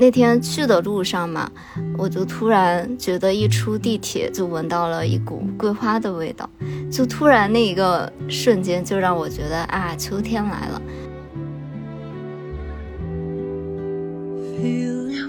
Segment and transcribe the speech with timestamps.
[0.00, 1.50] 那天去的路上嘛，
[1.98, 6.48] 我就突然觉得一出地铁就闻到了一股桂花的味道，
[6.90, 10.80] 就突然那一个瞬间就让我觉得啊，秋天来了。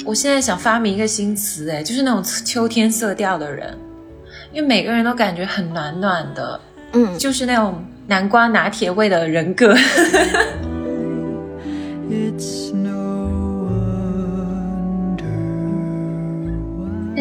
[0.05, 3.77] 我现在想发明一个新词，哎，就是那种秋天色调的人，
[4.53, 6.59] 因为每个人都感觉很暖暖的，
[6.93, 9.75] 嗯，就是那种南瓜拿铁味的人格。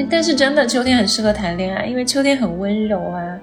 [0.09, 3.39] 但是真的，秋天很适合谈恋爱，因为秋天很温柔啊，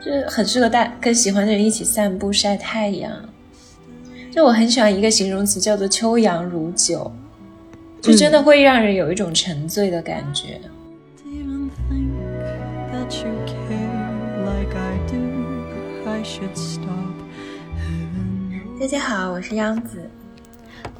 [0.00, 3.12] 就是很适合带跟喜欢的人一起散步、晒太阳。
[4.30, 7.10] 就我很喜欢一个形容词，叫做“秋阳如酒”，
[8.00, 10.60] 就真的会让人有一种沉醉的感觉。
[18.80, 20.08] 大家好，我是央子。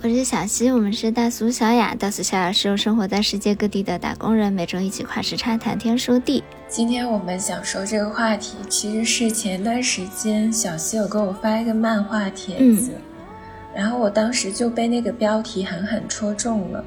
[0.01, 1.93] 我是小溪，我们是大俗小雅。
[1.93, 6.45] 大俗小雅是由生活在世界各地的打工人，每周一起跨时差谈天说地。
[6.69, 12.93] 今天我们想说这个话题，其实是前段时间小溪有给我发一个漫画帖子，
[13.75, 16.85] 然后我当时就被那个标题狠狠戳中了。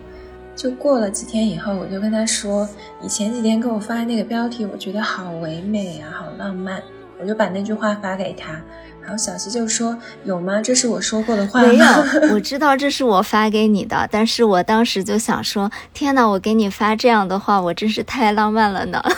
[0.55, 2.67] 就过了几天以后，我就跟他说
[3.03, 6.81] ：“你前几天给我发的那个标题，我觉得好唯美啊，好浪漫。”
[7.19, 8.59] 我就把那句话发给他。
[9.01, 10.61] 然后小溪就说：“有吗？
[10.61, 11.85] 这是我说过的话吗？”没有，
[12.35, 19.01] 我知道这是我发给你的，但是我当时就想说：“天哪，我给你发这样的话，我真是太浪漫了呢。”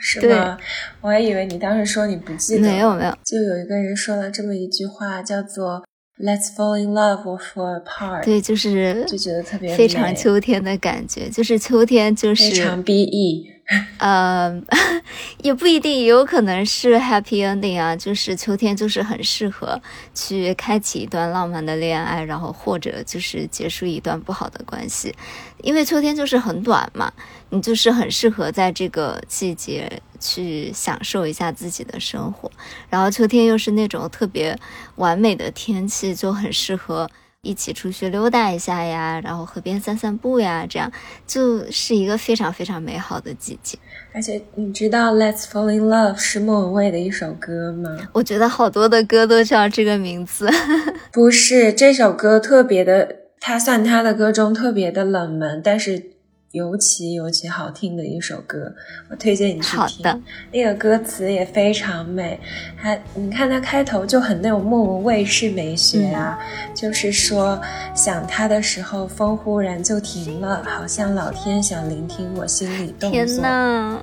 [0.00, 0.56] 是吗？
[1.00, 2.62] 我还以为你当时说你不记得。
[2.62, 5.82] 没有没有，就有一个人说了这么一句话，叫做
[6.20, 8.24] “Let's fall in love or fall apart”。
[8.24, 13.52] 对，就是就觉得特别非常秋天的感觉，就是秋天就是非常 B E。
[13.98, 14.62] 呃，
[15.44, 19.78] 也不一定，也有可能是 happy ending 啊，就是秋天就是很适合
[20.14, 25.14] 去开启一段浪漫的恋爱，然后或者就是结束一段不好的关系，
[25.62, 27.12] 因为秋天就是很短嘛，
[27.50, 32.50] 你就是很适合在这个季节去享受一下自己的生活，
[32.90, 34.58] 然后秋天又是那种特别
[34.96, 37.08] 完美的天气，就很适合。
[37.42, 40.90] 一起出去溜达一下呀，然后河边散散步呀，这样
[41.24, 43.78] 就是一个非常非常美好的季节。
[44.12, 47.96] 而且你知道《Let's Fall in Love》是莫文蔚的一首歌吗？
[48.12, 50.50] 我觉得好多的歌都叫这个名字。
[51.12, 56.17] 不是这首歌特别的，它算他的歌中特别的冷门，但是。
[56.52, 58.74] 尤其尤其好听的一首歌，
[59.10, 59.78] 我推荐你去听。
[59.78, 60.20] 好的，
[60.50, 62.40] 那个歌词也非常美，
[62.80, 66.38] 它你看它开头就很那种莫文蔚式美学啊，
[66.74, 67.60] 就是说
[67.94, 73.10] 想他的时候风忽然就停了，好像老天想聆听我心里动作。
[73.10, 74.00] 天呐，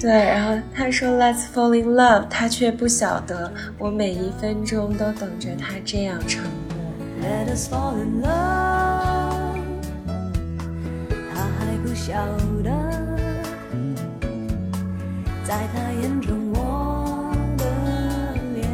[0.00, 7.28] 对，然后他说 Let's fall in love，他却不晓得我每一分钟都等着他这样承诺。
[7.28, 9.41] Let us fall in love。
[11.94, 12.12] 晓
[12.64, 12.70] 得，
[15.44, 17.64] 在他眼中我的
[18.54, 18.66] 脸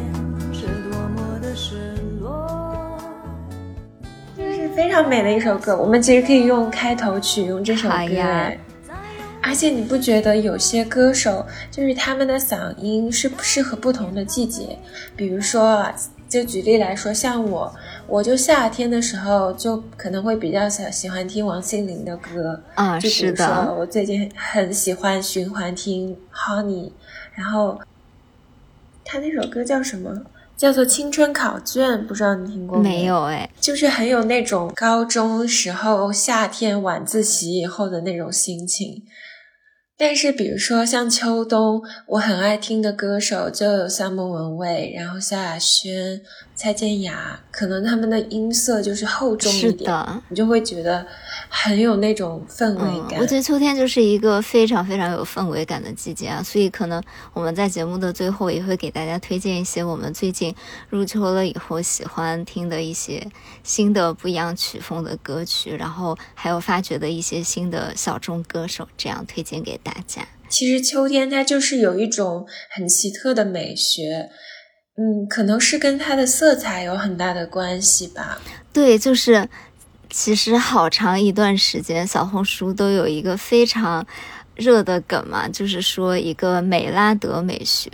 [0.53, 2.97] 是多么的失落。
[4.35, 7.95] 这是非常美的一首歌，我们其实可以用开头曲用这首歌。
[9.41, 14.77] 而且你不觉得有些歌手就是他们的嗓音是不适合不同的季节？
[15.15, 15.85] 比如说，
[16.27, 17.73] 就举例来说，像我。
[18.09, 26.91] 我就夏天的时候就可能会比较喜喜欢听王心凌的歌啊，就比如说我最近很喜欢循环听 Honey，
[27.35, 27.79] 然后
[29.05, 30.23] 他那首歌叫什么？
[30.57, 33.23] 叫做《青春考卷》，不知道你听过没有？
[33.23, 39.03] 哎，就是很有那种高中时候夏天晚自习以后的那种心情。
[40.01, 46.21] 但是，比如说像秋冬，我很爱听的歌手就有萨摩文蔚，然后萧亚轩、
[46.55, 49.91] 蔡健雅，可能他们的音色就是厚重一点，
[50.29, 51.05] 你就会觉得。
[51.49, 53.19] 很有那种氛围感。
[53.19, 60.53] 我觉得秋天就是一个非常非常有氛围感的季节啊，所以可能我们在节目的最后也会给大家推荐一些我们最近
[60.89, 63.27] 入秋了以后喜欢听的一些
[63.63, 70.21] 新的不一样曲风的歌曲，然后还有发掘的一些新的小众歌手，这样推荐给大家。
[70.47, 74.29] 其实秋天它就是有一种很奇特的美学，
[74.97, 78.39] 嗯，可能是跟它的色彩有很大的关系吧。
[78.71, 79.49] 对，就是。
[80.09, 84.05] 其实好长一段时间，小红书都有一个非常
[84.55, 87.89] 热的梗嘛，就是说一个美拉德美学。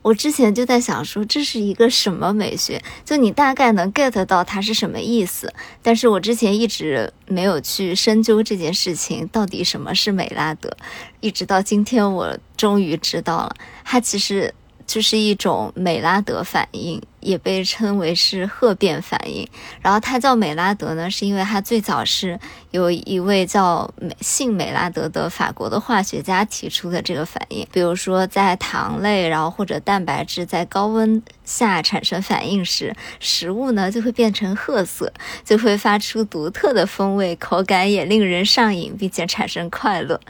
[0.00, 2.80] 我之前就在想说，这是一个什么美学？
[3.04, 5.52] 就你大概能 get 到它是什么意思，
[5.82, 10.74] 但是我之前一直没有去深究这件事情到底什么是美拉德，
[11.20, 14.54] 一直到今天我终于知道了，它其实
[14.86, 17.02] 就是一种美拉德反应。
[17.26, 19.46] 也被称为是褐变反应。
[19.82, 22.38] 然后它叫美拉德呢，是因为它最早是
[22.70, 27.66] 有一位叫美姓美拉德的法国的化学家提出的这个反应。
[27.72, 35.12] 比如说在糖类，然后或者蛋白质在高温下产生反应时，食物呢就会变成褐色，
[35.44, 40.20] 就会发出独特的风味，口感也令人上瘾，并且产生快乐。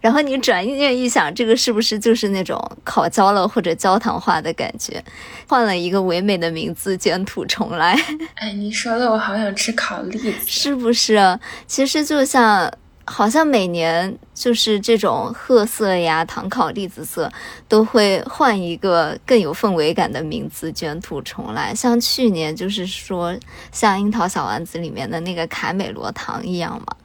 [0.00, 5.02] 然后你转念一想，这个是不是就是那种烤焦了或者焦糖化的感觉？
[5.48, 7.98] 换了一个唯美的名字，卷土重来。
[8.36, 11.38] 哎，你说的我好想吃烤栗子，是不是？
[11.66, 12.72] 其实就像，
[13.04, 17.30] 好像每年就是这种褐色呀，糖烤栗子色，
[17.68, 21.74] 都会换一个更有氛围感的名字，卷土重来。
[21.74, 23.36] 像去年就是说，
[23.72, 26.96] 像樱桃小丸子里面的那个卡美罗糖一样嘛。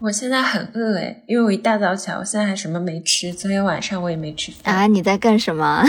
[0.00, 3.32] 我现在很饿哎，因为我一大早起来，我现在还什么没吃。
[3.34, 4.86] 昨天晚上我也没吃饭啊！
[4.86, 5.84] 你在干什么？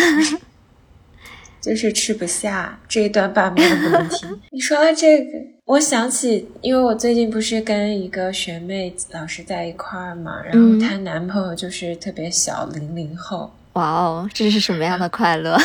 [1.62, 4.42] 就是吃不下这一段爸妈不能听。
[4.50, 5.32] 你说到这个，
[5.66, 13.54] 我想起，因为我最近不是跟一个学妹老师在一块儿嘛，然后她男朋友就是特别小，零零后。
[13.74, 15.58] 哇哦，这是什么样的快乐？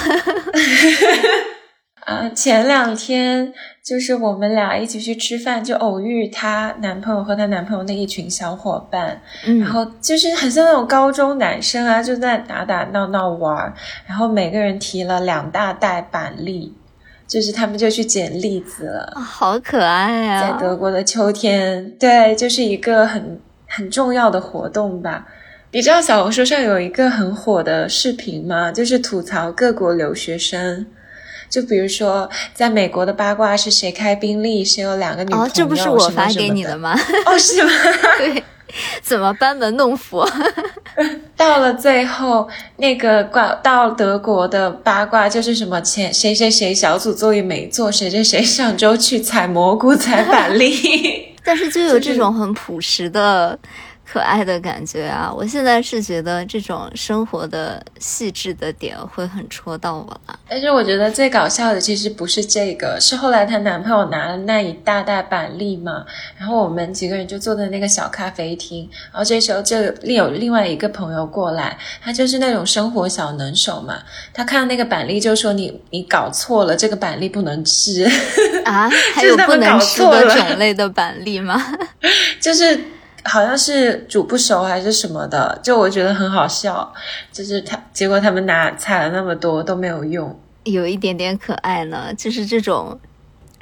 [2.05, 3.53] 啊， 前两天
[3.87, 9.21] 就是我们俩一起去吃饭，就偶遇她男朋友和她男朋友那一群小伙伴，
[9.61, 13.73] 然后就是很像那种高中男生啊，就在打打闹闹玩
[14.05, 16.75] 然后每个人提了两大袋板栗，
[17.29, 20.41] 就是他们就去捡栗子了，好可爱啊！
[20.41, 25.29] 在德国的秋天，对，就是一个很很重要的活动吧。
[25.71, 28.73] 你知道小红书上有一个很火的视频吗？
[28.73, 30.85] 就是吐槽各国留学生。
[31.49, 36.99] 就比如说，在美国的八卦是谁开宾利，谁有两个女朋友，哦，这不是我发给你的吗？
[37.27, 37.71] 哦，是吗？
[38.19, 38.43] 对，
[39.03, 40.27] 怎么班门弄斧？
[41.37, 53.59] 到了最后，那个挂到德国的八卦就是什么前谁谁谁小组作业没做，谁谁谁上周去采蘑菇、采板栗， 但是就有这种很朴实的。
[54.11, 55.33] 可爱的感觉啊！
[55.37, 60.39] 我现在是觉得这种生活的细致的点会很戳到我了。
[60.49, 66.07] 但是我觉得最搞笑的其实不是这个，是后来她男朋友拿了那一大袋板栗嘛，
[66.39, 73.99] 然后我们几个人就坐在那个小咖啡厅，然后这时候就另有另外一个朋友过来，他就是那种生活小能手嘛，
[74.33, 78.05] 他看到那个板栗就说：“你你搞错了，这个板栗不能吃
[78.65, 81.61] 啊！” 还有不能吃的种类的板栗吗？
[82.41, 82.79] 就是。
[83.29, 86.93] 好像是煮不熟还是什么的，就我觉得很好笑，
[87.33, 92.99] 就是他结果他们拿采了那么多都没有用，有一点点可爱呢，就是这种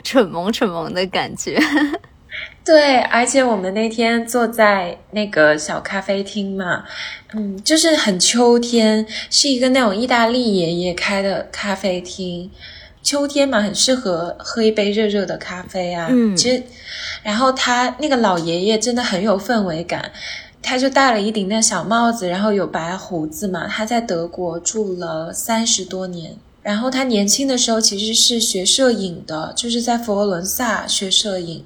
[0.02, 1.58] 蠢萌蠢萌的感觉。
[2.64, 6.84] 对，而且我们那天坐在那个小咖啡厅嘛，
[7.34, 12.50] 嗯，就是很秋天，是一个那种意大利爷爷开的咖啡厅。
[13.04, 16.08] 秋天嘛，很适合喝一杯热热的咖啡啊。
[16.10, 16.62] 嗯，其实，
[17.22, 20.10] 然后他那个老爷爷真的很有氛围感，
[20.62, 23.68] 他就戴了一顶那小帽子，然后有白胡子嘛。
[23.68, 31.62] 他在德国住了三十多年，然后他年轻的时候其实是学摄影的，就是在佛罗伦萨学摄影。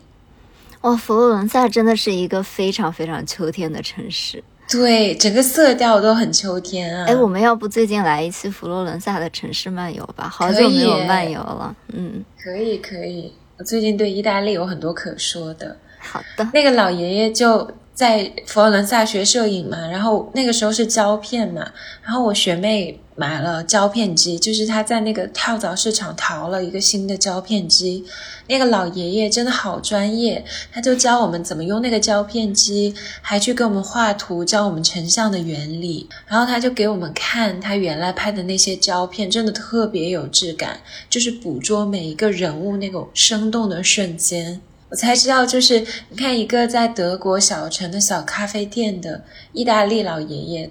[0.81, 4.43] 哇，佛罗伦萨真的是一个非常非常秋天的城市。
[4.71, 7.07] 对，整个色调都很秋天啊！
[7.07, 10.29] 哎，我们要不最近来一次佛罗伦萨的城市漫游吧？
[10.29, 11.75] 好久没有漫游了。
[11.95, 13.33] 嗯，可以可以。
[13.57, 15.77] 我最近对意大利有很多可说的。
[15.99, 16.49] 好的。
[16.53, 21.73] 那个老爷爷就在佛罗伦萨学摄影嘛，然后那个时候是胶片嘛，
[22.05, 23.01] 然后我学妹。
[23.19, 28.05] 买了胶片机，就是她在那个跳蚤市场淘了一个新的胶片机。
[28.47, 36.09] 那个老爷爷真的好专业，他就教我们怎么用那个胶片机，还去给我们画图，教我们成像的原理。
[36.29, 40.79] 然后他就给我们看他原来拍的那些胶片，真的特别有质感，
[41.11, 44.61] 就是捕捉每一个人物那种生动的瞬间。
[44.91, 50.71] 我才知道，就是你看一个在德国小城的小咖啡店的意大利老爷爷。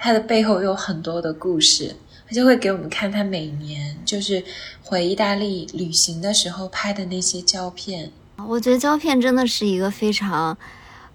[0.00, 1.96] 他的背后有很多的故事，
[2.28, 4.44] 他就会给我们看他每年就是
[4.84, 8.12] 回意大利旅行的时候拍的那些胶片。
[8.46, 10.56] 我觉得胶片真的是一个非常，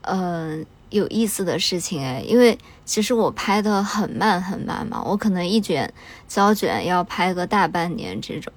[0.02, 5.90] 嗯，有意思的事情哎，因为其实我拍的很慢很慢嘛，我可能一卷
[6.28, 8.52] 胶卷要拍个大半年这种，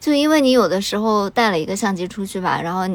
[0.00, 2.88] 就因为你有的时候带了一个相机出去吧，然后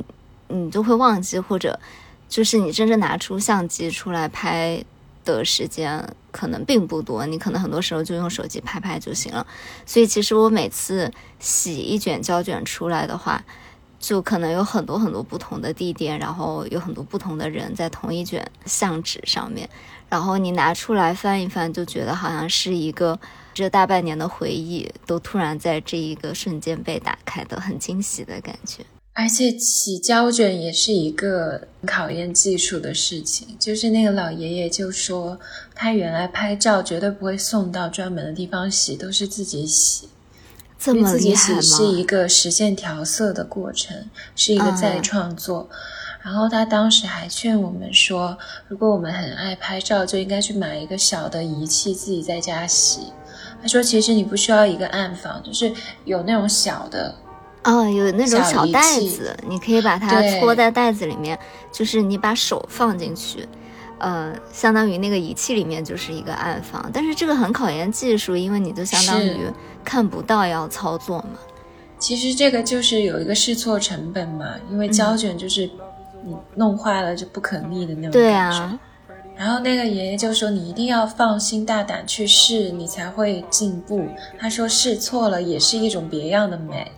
[0.47, 1.79] 你就会忘记，或者
[2.27, 4.83] 就是你真正拿出相机出来拍。
[5.25, 9.47] 的时间可能并不多，你可能很多时候就用手机拍拍就行了。
[9.83, 13.43] 所以其实我每次洗一卷胶卷出来的话，
[13.99, 19.67] 就可能有很多很多不同的地点，然后有很多不同的人在同一卷相纸上面，
[20.07, 23.19] 然后你拿出来翻一翻，就觉得好像是一个
[23.51, 28.85] 这大半年的回忆都突然在这一个瞬间被打开的，很惊喜的感觉。
[29.17, 35.39] 而且洗胶卷也是一个考验技术的事情，就是那个老爷爷就说，
[35.73, 40.09] 他原来拍照绝对不会送到专门的地方洗，都是自己洗。
[40.77, 42.03] 这么自己洗是一？
[42.03, 44.05] 个实现调色的过程，
[44.35, 45.69] 是一个再创作。
[46.21, 53.13] 然后他当时还劝我们说，如果我们很爱拍照，就应该去买一个小的仪器，自己在家洗。
[53.61, 55.71] 他说，其实你不需要一个暗房，就是
[56.03, 57.15] 有那种小的，
[57.65, 61.37] 哦，有那种小袋子，你可以把它搓在袋子里面，
[61.71, 63.47] 就是你把手放进去，
[63.97, 66.87] 呃，相当于那个仪器里面就是一个暗房。
[66.93, 69.47] 但是这个很考验技术，因为你就相当于
[69.83, 71.39] 看不到要操作嘛。
[71.97, 75.67] 其实这个就是有一个试错成本嘛，因为胶卷就是
[76.23, 78.57] 你弄坏了就不可逆的那种对感觉。
[78.59, 78.79] 啊，
[79.35, 84.05] 然后那个爷爷就说：“你一定要放心大胆去试，你才会进步。”
[84.37, 86.91] 他说：“试错了也是一种别样的美。”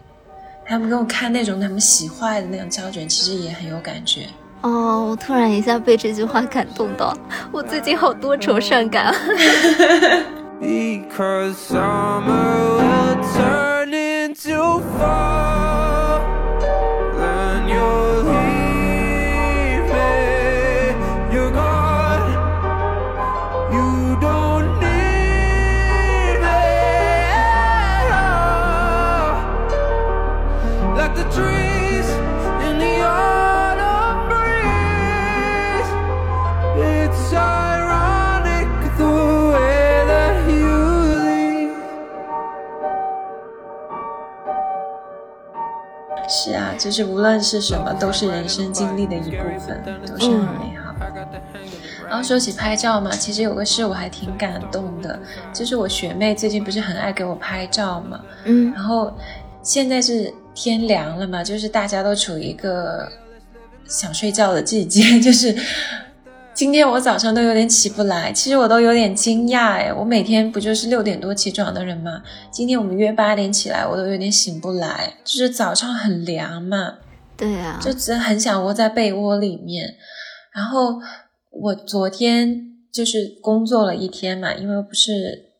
[0.70, 4.28] 他们给我看那种他们洗坏的那种胶卷，其实也很有感觉。
[4.62, 7.18] 哦，我突然一下被这句话感动到，
[7.54, 9.16] 我最近好多愁善感啊。
[10.60, 15.27] Because summer will turn into fall.
[46.78, 50.94] 就是无论是什么，都是人生经历的一部分，都是很美好。
[52.08, 55.20] 然后说起拍照嘛，其实有个事我还挺感动的，
[55.54, 59.14] 就是我学妹最近不是很爱给我拍照嘛，嗯然后
[59.62, 63.12] 现在是天凉了嘛，就是大家都处于一个
[63.86, 65.54] 想睡觉的季节， 就是
[66.58, 72.24] 今天我早上都有点起不来，其实我都有点惊讶哎，我每天不就是六点多起床的人吗？
[72.50, 76.96] 今天我们约八点起来，我都有点醒不来，就是早上很凉嘛，
[77.38, 79.94] 对啊，就真的很想窝在被窝里面。
[80.52, 81.00] 然后
[81.52, 82.60] 我昨天
[82.92, 85.12] 就是工作了一天嘛，因为不是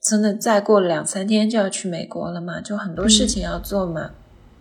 [0.02, 4.10] 真的再过两三天就要去美国了嘛，就很多事情要做嘛。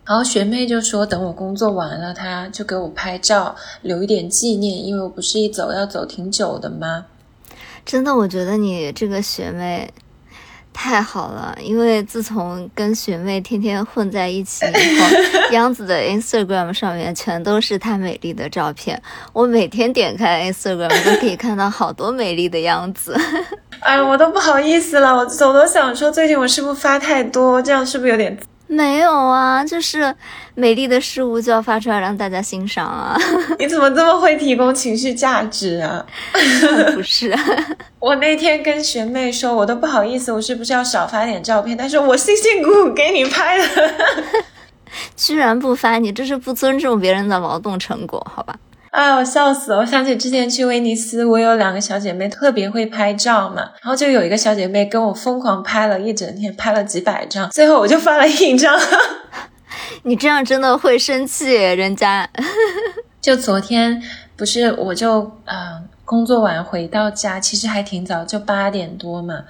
[0.06, 7.06] 然后学妹就说，等我工作完了，她就给我拍照，留一点纪念，因为我不是一走要走挺久的吗？
[7.84, 9.92] 真的，我觉得你这个学妹
[10.72, 15.06] 太好了，因为自从跟学妹天天混在一起以后，
[15.50, 19.00] 央子的 Instagram 上面全都是她美丽的照片。
[19.32, 23.16] 我每天点开 Instagram 都可以看到好多美丽的样子。
[23.80, 27.60] 哎，我都不好意思了，我我都想说，最近我是不是发太多？
[27.60, 28.38] 这样是不是有点？
[28.68, 30.14] 没有啊，就是
[30.54, 33.16] 美丽的事物就要发出来让大家欣赏啊，
[33.58, 36.04] 你怎么这么会提供情绪价值啊？
[36.94, 37.36] 不是？
[38.00, 41.76] 我那天跟学妹说，我都不好意思，我是不是要少发点照片？
[41.76, 43.64] 她说我辛辛苦苦给你拍的。
[45.14, 48.56] 居然不发，你这是不尊重别人的劳动成果，好吧？
[48.96, 49.76] 哎，我笑死了！
[49.76, 58.74] 我想起之前去威尼斯，我有两个小姐妹特别会拍照嘛，然后就有一个小姐妹跟我疯狂拍了一整天，拍了几百张，最后我就发了一张。
[60.04, 62.26] 你这样真的会生气，人家。
[63.20, 64.02] 就昨天
[64.34, 69.42] 不是我就呃工作完回到家，其实还挺早，就八点多嘛，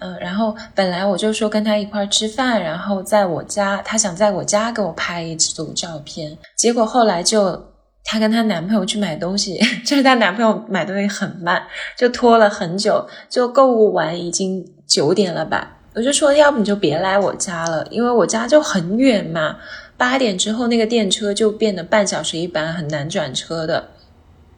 [0.00, 7.66] 嗯、然后本来我就说跟她一块儿吃饭，然后在我家，她想在我家给我拍一组照片，结果后来就
[8.04, 11.62] 她跟她男朋友去买东西， 就是她男朋友买东西很慢，
[11.96, 15.78] 就拖了很久，就购物完已经九点了吧。
[15.94, 19.56] 我就说，要不你就别来我家了，因为我家就很远嘛。
[19.96, 23.90] 八点之后，那个电车就变得半小时一班，很难转车的。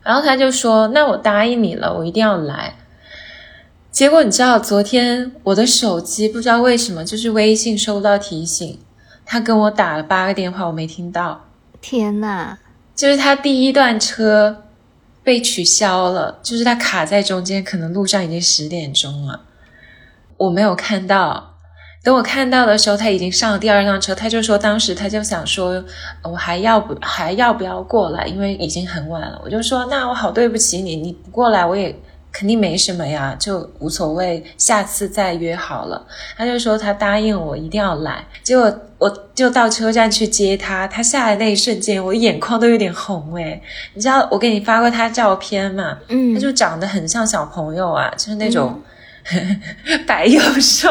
[0.03, 2.77] 然后他就说：“那我答应你了，我一定要来。”
[3.93, 8.79] 结果你知道，昨天我的手机不知道为什么就是微信收到提醒，
[9.27, 11.45] 他跟我打了八个电话，我没听到。
[11.83, 12.57] 天呐，
[12.97, 14.65] 就是他第一段车
[15.23, 19.43] 被取消了，就是他卡在中间，可能路上已经十点钟了，
[20.39, 21.53] 我没有看到。
[22.03, 25.85] 等我看到的时候，他已经上了第二辆车，他就说当时他就想说，
[26.23, 29.41] 我还要不还要不要过来，因为已经很晚了。
[29.45, 31.93] 我就说那我好对不起你，你不过来我也
[32.39, 36.07] 肯定没什么呀，就无所谓，下次再约好了。
[36.37, 43.63] 他就说他答应我一定要来，结果我就到车站去接他，他下来那一瞬间，我眼眶都有点红诶，
[43.95, 45.97] 你知道我给你发过他照片嘛？
[46.09, 48.83] 嗯，他就长得很像小朋友啊，就是那种
[50.07, 50.91] 白幼瘦，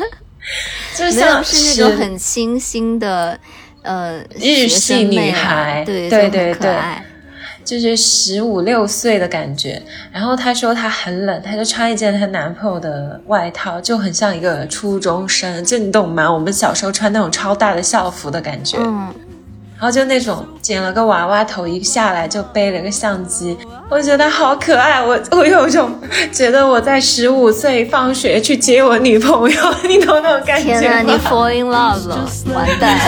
[0.94, 3.38] 就像是那种很清新的，
[3.80, 6.76] 呃，日系女孩啊对就对对对。
[7.66, 9.82] 就是十五六岁的感觉。
[10.12, 16.32] 然后她说她很冷，她就穿一件她男朋友的外套，就很像一个初中生，就你懂吗？
[16.32, 18.78] 我们小时候穿那种超大的校服的感觉。
[18.80, 19.12] 嗯，
[19.78, 23.58] 然后就那种剪了个娃娃头，一下来就背了个相机，
[23.90, 25.02] 我觉得好可爱。
[25.04, 25.90] 我我有一种
[26.32, 32.98] 觉得我在十五岁放学去接我女朋友， 你懂那种感天呐，你觉吗？fall in love 了，完蛋！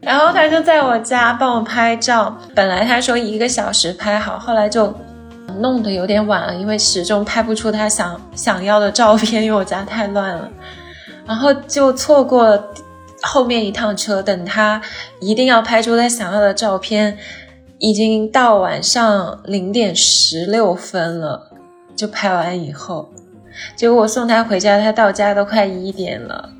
[0.00, 4.92] 然后他就在我家帮我拍照，本来他说一个小时拍好，后来就
[5.60, 10.50] 弄得有点晚了，因为始终拍不出他想想要的照片，因为我家太乱了，
[11.26, 12.72] 然后就错过
[13.22, 14.22] 后面一趟车。
[14.22, 14.80] 等他
[15.20, 17.16] 一定要拍出他想要的照片，
[17.78, 21.50] 已经到晚上零点十六分了，
[21.94, 23.10] 就拍完以后，
[23.76, 26.50] 结果我送他回家，他到家都快一点了。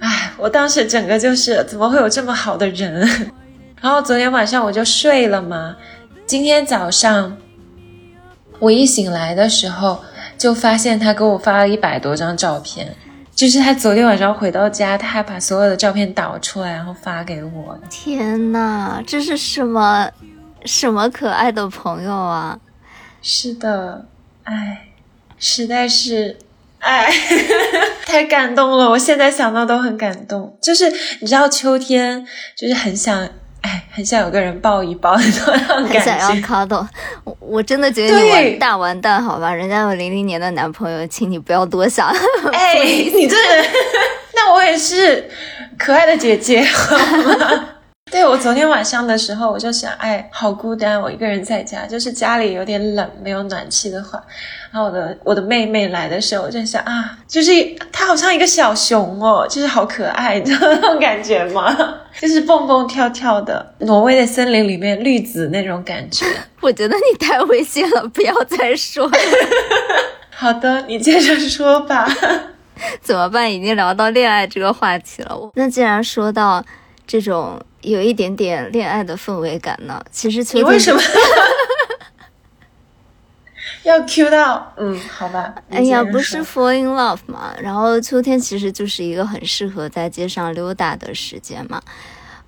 [0.00, 3.08] 唉，我当时整个就是怎么会有这么好的人？
[3.80, 5.76] 然后昨天晚上我就睡了嘛，
[6.26, 7.36] 今天早上
[8.58, 10.02] 我一醒来的时候，
[10.38, 12.94] 就发现他给我发了一百多张照片，
[13.34, 17.78] 就是他昨天晚上回到家，他还把所有的照片导出来，然后发给我。
[17.90, 20.08] 天呐，这是什么
[20.64, 22.58] 什么可爱的朋友啊！
[23.20, 24.06] 是的，
[24.44, 24.88] 哎，
[25.38, 26.38] 实在是，
[26.78, 27.10] 哎，
[28.06, 28.90] 太感动了！
[28.90, 30.56] 我现在想到都很感动。
[30.62, 33.28] 就是你知道，秋天就是很想，
[33.66, 36.46] 唉，很想有个人抱一抱的那种很想要感觉。
[36.46, 36.86] cuddle，
[37.24, 39.54] 我我真的觉得你完大完蛋，好吧？
[39.54, 42.08] 人家有零零年的男朋友，请你不要多想。
[42.52, 43.64] 哎，你这人，
[44.36, 45.30] 那我也是
[45.78, 47.64] 可爱的姐姐，好吗？
[48.14, 54.22] 对我昨天晚上的时候，我就想，哎，好孤单，我一个人在家，就是家里有点冷，没有暖气的话，
[54.70, 57.50] 然后我的我的妹妹来的时候，我就想啊，就是
[57.90, 61.76] 她好像一个小熊哦，就是好可爱，你知道那种感觉嘛？
[62.20, 66.24] 就是蹦蹦跳跳的，挪威的森林里面绿子那种感觉。
[66.62, 69.18] 我觉得你太危险了，不要再说了。
[70.30, 72.06] 好的，你接着说吧。
[73.00, 73.52] 怎么办？
[73.52, 75.36] 已经聊到恋爱这个话题了。
[75.36, 76.64] 我那既然说到
[77.04, 81.00] 这种有一点点恋爱的氛围感呢，其实秋天你为什么
[83.84, 84.72] 要 Q 到？
[84.76, 85.54] 嗯，好吧。
[85.68, 91.82] 你哎呀，不是 fall in love 嘛，然后秋天其实就是一个很适合在街上溜达的时间嘛。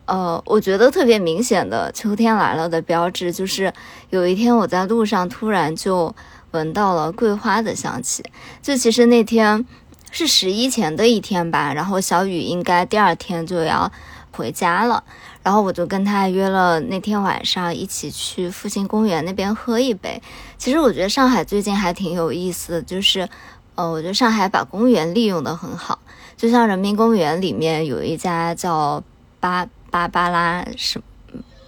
[0.07, 3.73] 呃，我觉得特别明显的秋天来了的标志，就是
[4.11, 6.15] 有一天我在路上突然就
[6.53, 8.25] 闻到了桂花的香气。
[8.63, 9.67] 就其实那天
[10.11, 13.93] 是十一前的一天吧，然后小雨应该第二天就要
[14.37, 15.03] 回家了，
[15.43, 20.21] 然后我就跟他约了那天晚上一起去复兴公园那边喝一杯。
[20.59, 23.27] 其实我觉得上海最近还挺有意思的，就是，
[23.75, 25.99] 呃，我觉得上海把公园利用的很好，
[26.37, 29.03] 就像人民公园里面有一家叫
[29.41, 31.01] 巴巴巴拉什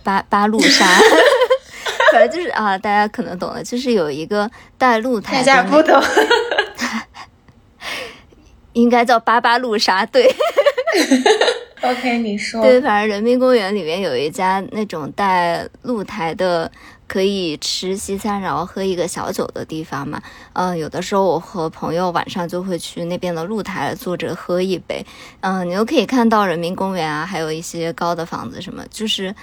[0.03, 0.87] 巴巴路莎，
[2.13, 5.99] 反正就是啊，大家可能懂了，就是有一个带露台大，家不懂。
[8.75, 10.33] 应该叫巴巴路莎，对。
[11.83, 12.63] OK，你说。
[12.63, 16.71] 对，反正人民公园里面有一家那种带露台的，
[17.07, 20.21] 可以吃西餐，然后喝一个小酒的地方嘛。
[20.55, 25.05] 嗯、有的时候我和朋友晚上就会去那边的露台坐着喝一杯。
[25.41, 29.35] 嗯、你又可以看到人民公园啊，还有一些高的房子什么，就是。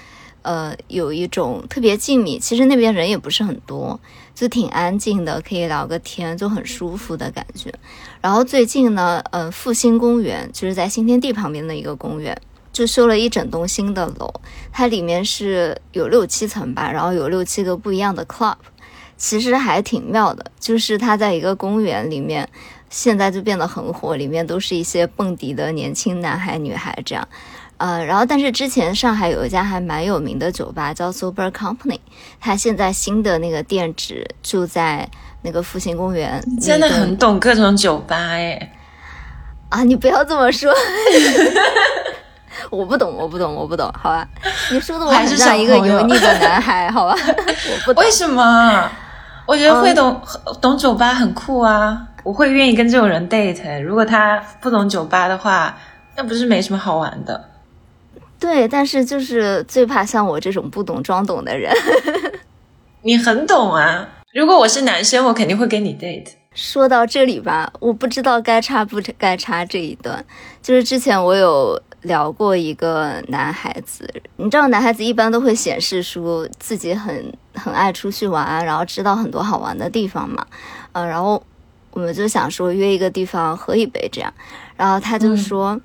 [0.46, 4.00] 呃，有一种特别静谧，其实那边人也不是很多，
[4.36, 7.74] 就挺安静的，可以聊个天，就很舒服的感觉。
[8.22, 12.40] 然后最近呢，嗯、复兴公园就是在新天地旁边的一个公园，
[12.72, 14.32] 就修了一整栋新的楼，
[14.72, 18.58] 它里面是有六七层吧，然后有六七个不一样的 club，
[19.18, 20.46] 其实还挺妙的。
[20.60, 22.48] 就是它在一个公园里面，
[22.92, 27.28] 现在就变得很火，里面都是一些蹦迪的年轻男孩女孩这样。
[27.78, 32.00] 呃，然后但是之前上海有一家还蛮有名的酒吧叫 Sober Company，
[32.40, 35.10] 它现在新的那个店址就在
[35.42, 38.72] 那个复兴公园，真的很懂各种酒吧哎。
[39.70, 39.84] 啊！
[39.84, 40.72] 你不要这么说，
[42.70, 44.26] 我不懂，我不懂，我不懂，好吧？
[44.72, 47.16] 你说的我还是很像一个油腻的 男孩，好吧？
[47.28, 48.90] 我不懂为，什么？
[49.46, 50.22] 我觉得会懂、
[50.62, 53.82] 懂酒吧很酷啊，我会愿意跟这种人 date。
[53.82, 55.76] 如果他不懂酒吧的话，
[56.16, 57.50] 那不是没什么好玩的。
[58.46, 61.74] 对，但是就是最怕像我这种不懂装懂的人。
[63.02, 64.08] 你很懂啊。
[64.34, 66.28] 如果我是男生，我肯定会跟你 date。
[66.54, 70.24] 说到这里吧，我不知道该插不该插这一段。
[70.62, 80.46] 就是之前我有聊过一个男孩子，你知道男孩子一般都会显示出自己很很爱出去玩，然后知道很多好玩的地方嘛。
[80.92, 81.42] 呃，然后
[81.90, 84.32] 我们就想说约一个地方喝一杯这样，
[84.78, 85.82] 然后他就说。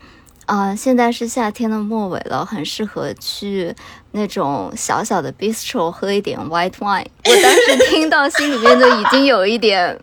[0.50, 3.72] 啊、现在是夏天的末尾了，很适合去
[4.10, 7.06] 那种小小的 bistro 喝一点 white wine。
[7.24, 9.96] 我当时听到心里面就已经有一点，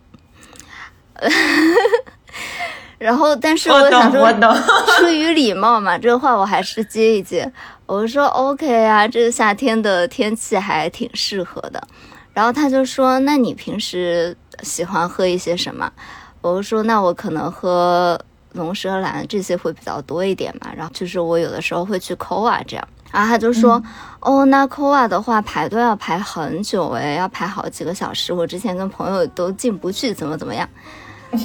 [2.97, 4.31] 然后但是我，想说，
[4.97, 7.51] 出于礼貌嘛，这个话我还是接一接。
[7.85, 11.85] 我说 OK 啊，这个夏天的天气还挺适合的。
[12.33, 15.91] 然后他就说：“那你平时喜欢喝一些什么？”
[16.39, 18.17] 我说：“那我可能喝
[18.57, 20.69] 龙舌兰这些会比较多一点嘛。
[20.75, 23.81] 然后就是我有的时候会去抠啊这样。”然后他就说
[24.19, 28.33] ：“哦，那 Koa 的话排队要排很久诶，要排好几个小时。
[28.33, 30.67] 我之前跟朋友都进不去，怎么怎么样。”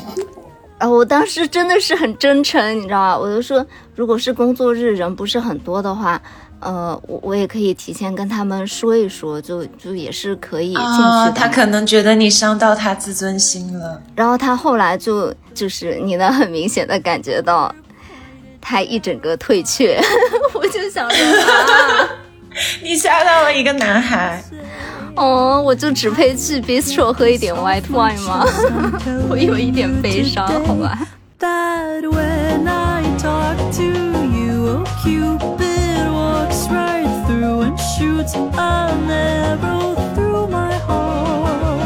[0.79, 3.16] 然后我当时真的是很真诚，你知道吗？
[3.16, 6.20] 我就说，如果是工作日人不是很多的话，
[6.62, 11.33] 呃，我我也可以提前跟他们说一说，就就也是可以进去。
[11.35, 14.01] 他可能觉得你伤到他自尊心了。
[14.14, 17.75] 然后他后来就就是你能很明显的感觉到，
[18.61, 20.01] 他一整个退却。
[20.55, 22.09] 我就想说啊，
[22.83, 24.42] 你吓到了一个男孩。
[25.16, 28.46] 哦，我就只配去 bistro 喝一点 white wine 吗？
[29.29, 30.98] 我有一点悲伤，好吧。
[38.02, 41.78] Shoots an arrow through my heart.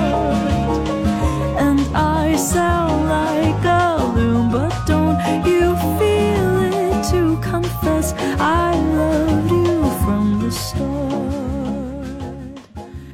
[1.58, 9.50] And I sound like a loon, but don't you feel it to confess I loved
[9.50, 10.86] you from the start.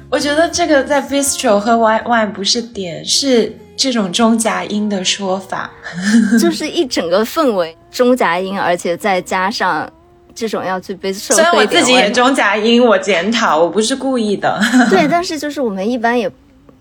[0.09, 5.69] 我觉得这个在 bistro 和 white wine 不是点，是这种中夹音的说法。
[6.39, 9.91] 就是一整个氛围中夹音，而且再加上
[10.35, 14.59] 这种要去 bistro 虽然我自己也中夹音，我检讨，我不是故意的。
[14.89, 16.29] 对，但是就是我们一般也，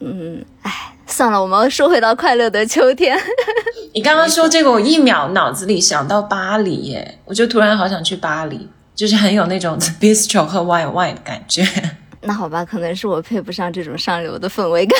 [0.00, 3.18] 嗯，哎，算了，我们说回到快乐的秋天。
[3.94, 11.66] 你刚刚说这个，我一秒脑子里想到巴黎耶，我就突然好想去巴黎，就是很有那种 bistro 和 white wine 的感觉。
[12.24, 14.98] 那好吧，可能是我配不上这种上流的氛围感。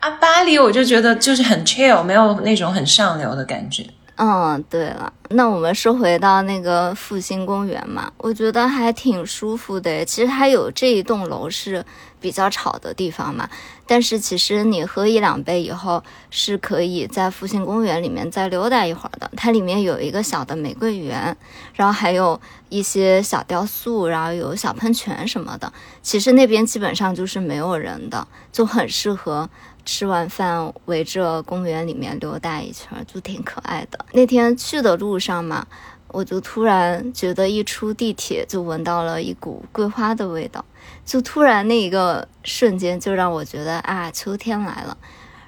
[0.00, 3.86] 啊，巴黎我就觉得就是很 chill，没有那种很上流的感觉。
[4.16, 10.04] 嗯，对了，那我们是回到那个复兴公园嘛，我觉得还挺舒服的。
[10.04, 11.84] 其实它有这一栋楼是
[12.20, 13.50] 比较吵的地方嘛，
[13.88, 16.00] 但是其实你喝一两杯以后，
[16.30, 19.28] 是可以在复兴公园里面再溜达一会儿的。
[19.36, 21.36] 它里面有一个小的玫瑰园，
[21.74, 25.72] 然后还有一些小雕塑，然后有小喷泉什么的。
[26.02, 29.50] 其实那边基本上就是没有人的，就很适合
[29.84, 34.04] 吃完饭围着公园里面溜达一圈，就挺可爱的。
[34.12, 35.66] 那天去的路上嘛，
[36.08, 40.64] 我就突然觉得一出地铁就闻到了一股桂花的味道，
[41.04, 44.96] 就突然那一个瞬间就让我觉得啊，秋天来了。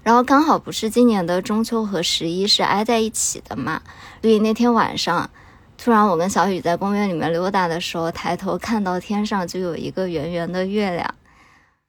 [0.02, 3.82] 然后刚好不是今年的中秋和十一是挨在一起的嘛，
[4.22, 5.28] 所以那天晚上，
[5.76, 11.14] 突然我跟小雨在公园里面溜达的时候，抬头看到天上就有一个圆圆的月亮。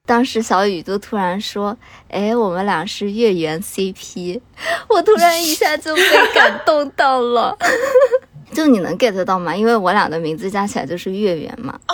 [0.07, 1.75] 当时小雨就突然说
[2.09, 4.39] ：“哎，我们俩是月圆 CP。”
[4.87, 6.01] 我突然一下就被
[6.33, 7.55] 感动到了。
[8.53, 9.53] 就你能 get 到吗？
[9.53, 11.77] 因为我俩的名字加起来就是月圆嘛。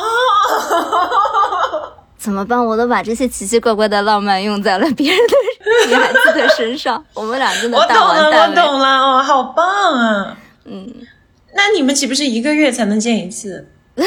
[2.15, 2.63] 怎么办？
[2.63, 8.63] 我都把这些奇奇怪怪的浪漫用在了别人的女孩子的身上，我们俩真的大我懂了，完蛋了。
[8.63, 9.65] 我懂了，哦，好棒
[9.99, 10.37] 啊！
[10.65, 10.87] 嗯，
[11.55, 13.67] 那你们岂不是一个月才能见一次？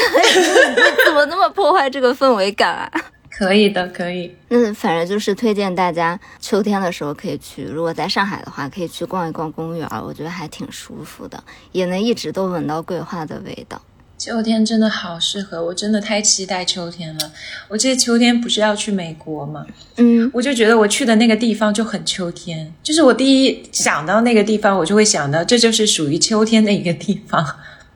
[1.05, 2.91] 怎么那么破坏这个氛围感啊？
[3.37, 4.35] 可以的，可以。
[4.49, 13.79] 那反正就是推荐大家秋天的时候可以去，如果在上海的话，可以去逛一逛公园，我觉得还挺舒服的，也能一直都闻到桂花的味道。
[14.17, 17.31] 秋天真的好适合，我真的太期待秋天了。
[17.67, 19.63] 我记得秋天不是要去美国吗？
[19.97, 27.45] 嗯，我就觉得我去的那个地方就很秋天，就是我第一想到那个地方，我就会想到这就是属于秋天的一个地方，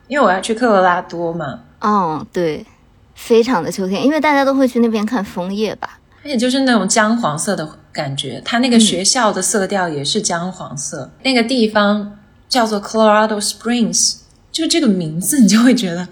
[0.06, 2.64] 因为我要去科罗拉多嘛，哦，对，
[3.22, 6.00] 非常的秋天，因为大家都会去那边看枫叶吧。
[6.24, 11.10] 而且就是那种姜黄色的感觉，它那个学校的色调也是姜黄色。
[11.22, 14.16] 那个地方叫做 Colorado Springs，
[14.50, 16.08] 就这个名字你就会觉得，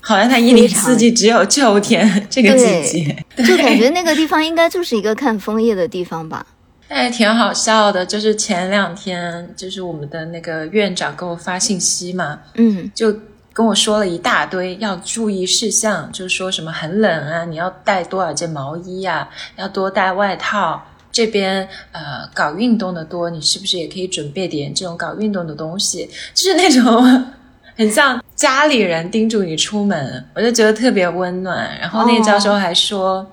[0.00, 3.24] 好像它一年四季只有秋天 这个季节。
[3.44, 6.44] 就感觉那个地方应该就是一个看枫叶的地方吧。
[6.88, 13.14] 哎，挺好笑的，就是前两天，就是我们的那个院长给我发信息嘛，嗯就
[13.58, 20.80] 跟我说了一大堆要注意事项，就是说什么很冷啊，你要带多少件毛衣啊，要多带外套。
[21.10, 26.08] 这边呃搞运动的多，你是不是也可以准备点这种搞运动的东西？
[26.32, 27.32] 就是那种
[27.76, 31.76] 很像家里人叮嘱你出门，我就觉得特别温暖。
[31.80, 33.26] 然后那个教授还说。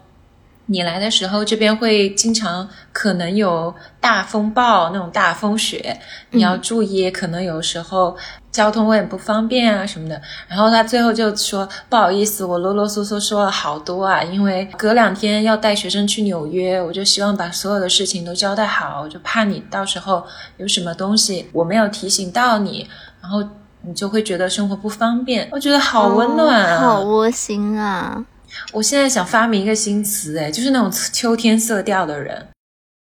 [0.67, 5.99] 你来的时候，这边会经常可能有大风暴那种大风雪，
[6.31, 8.17] 你要注意，可能有时候
[8.55, 10.21] 交通会很不方便啊什么的。
[10.47, 22.87] 然后他最后就说：“不好意思，我啰啰嗦嗦说了好多啊，因为隔两天要带学生去纽约，我就希望把所有的事情都交代好，我就怕你到时候有什么东西我没有提醒到你，
[23.21, 23.43] 然后
[23.81, 28.23] 你就会觉得生活不方便。”我觉得好温暖啊，好窝心啊。
[28.71, 32.47] 我现在想发明一个新词，哎，就是那种秋天色调的人，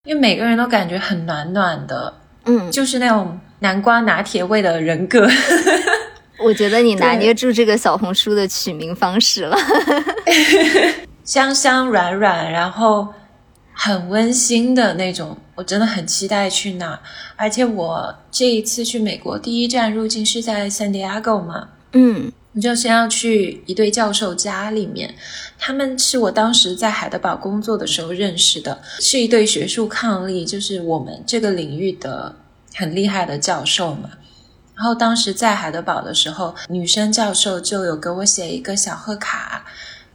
[0.04, 2.12] 因为每个人都感觉很暖暖的，
[2.44, 5.26] 嗯，就是那种南瓜拿铁味的人格。
[6.42, 9.56] 我觉得你拿捏住这个小红书的取名方式了，
[11.24, 13.08] 香香软软，然后
[13.72, 16.98] 很温馨的那种，我真的很期待去那。
[17.36, 22.32] 而且我这一次去美国，第一站入境是在 San Diego 嘛，嗯。
[22.52, 25.14] 你就先要去一对教授家里面，
[25.56, 32.34] 他们是我当时在海德堡工作的时候认识的，是一对学术伉俪，就是我们这个领域的
[32.74, 34.10] 很厉害的教授嘛。
[34.74, 39.64] 然后当时在海德堡的时候，女生教授就有给我写一个小贺卡，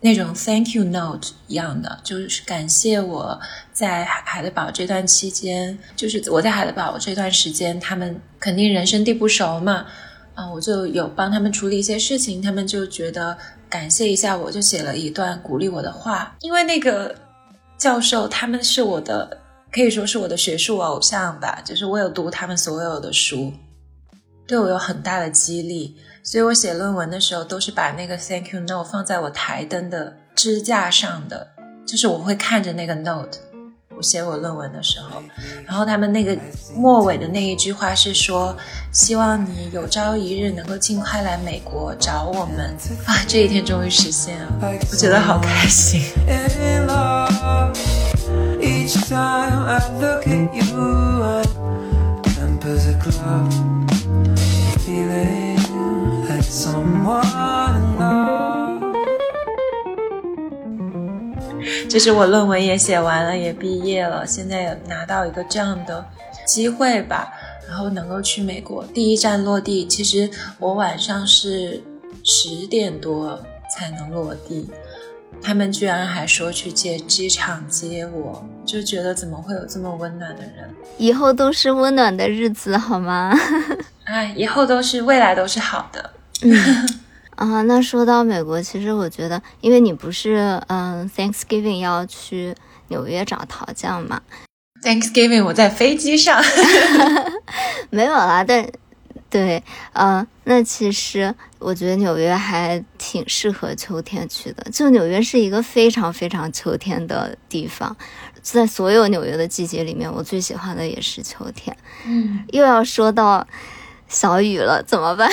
[0.01, 3.39] 那种 thank you note 一样的，就是感谢我
[3.71, 9.85] 在海海德堡这段期间，就是我在海德堡这段时间，他们肯定人生地不熟嘛。
[10.33, 13.37] 啊，我就有帮他们处理一些事情，他们就觉得
[13.69, 16.35] 感谢一下，我就写了一段鼓励我的话。
[16.41, 17.15] 因为那个
[17.77, 19.37] 教授他们是我的，
[19.75, 23.51] 可以说是我的学术偶像吧，就是我有读他们所有的书，
[24.47, 25.97] 对我有很大的激励。
[26.23, 31.49] 所以我写论文的时候都是把那个 Thank you note 放在我台灯的支架上的，
[31.85, 33.37] 就是我会看着那个 note。
[33.97, 35.21] 我写我论文的时候，
[35.65, 36.37] 然后他们那个
[36.73, 38.55] 末尾的那一句话是说，
[38.93, 42.73] 希望你有朝一日能够尽快来美国找我们
[43.05, 43.15] 啊！
[43.27, 44.47] 这一天终于实现了，
[44.89, 46.01] 我觉得好开心。
[49.07, 51.45] Time i look at you i
[61.87, 66.03] 就是我论文也写完了，也毕业了，现在也拿到一个这样的
[66.45, 67.31] 机会吧，
[67.67, 69.85] 然后能够去美国，第一站落地。
[69.87, 71.83] 其实我晚上是
[72.23, 73.39] 十点多
[73.69, 74.69] 才能落地，
[75.41, 80.73] 他们居然还说去接机场接我，就觉得怎么会有这么温暖的人？
[80.97, 83.33] 以后都是温暖的日子，好吗？
[84.05, 86.11] 哎，以后都是未来都是好的。
[86.41, 86.53] 嗯。
[87.35, 92.55] 啊，那说到美国，其实我觉得，因为你不是嗯，Thanksgiving 要去
[92.87, 94.21] 纽约找陶匠嘛
[94.81, 96.41] ？Thanksgiving 我在飞机上，
[97.91, 98.41] 没有啦。
[98.47, 98.65] 但
[99.29, 104.65] 对，嗯，那其实我觉得纽约还挺适合秋天去的。
[104.71, 107.93] 就纽约是一个非常非常秋天的地方，
[108.53, 111.75] 在所有纽约的季节里面，我最喜欢的也是秋天。
[112.05, 113.45] 嗯，又要说到
[114.07, 115.29] 小雨了，怎么办？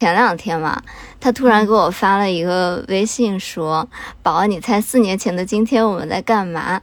[0.00, 0.82] 前两天嘛，
[1.20, 3.88] 他突然给我发了一个微信，说
[4.22, 6.80] ：“宝，你猜四年前的今天我们在干嘛？”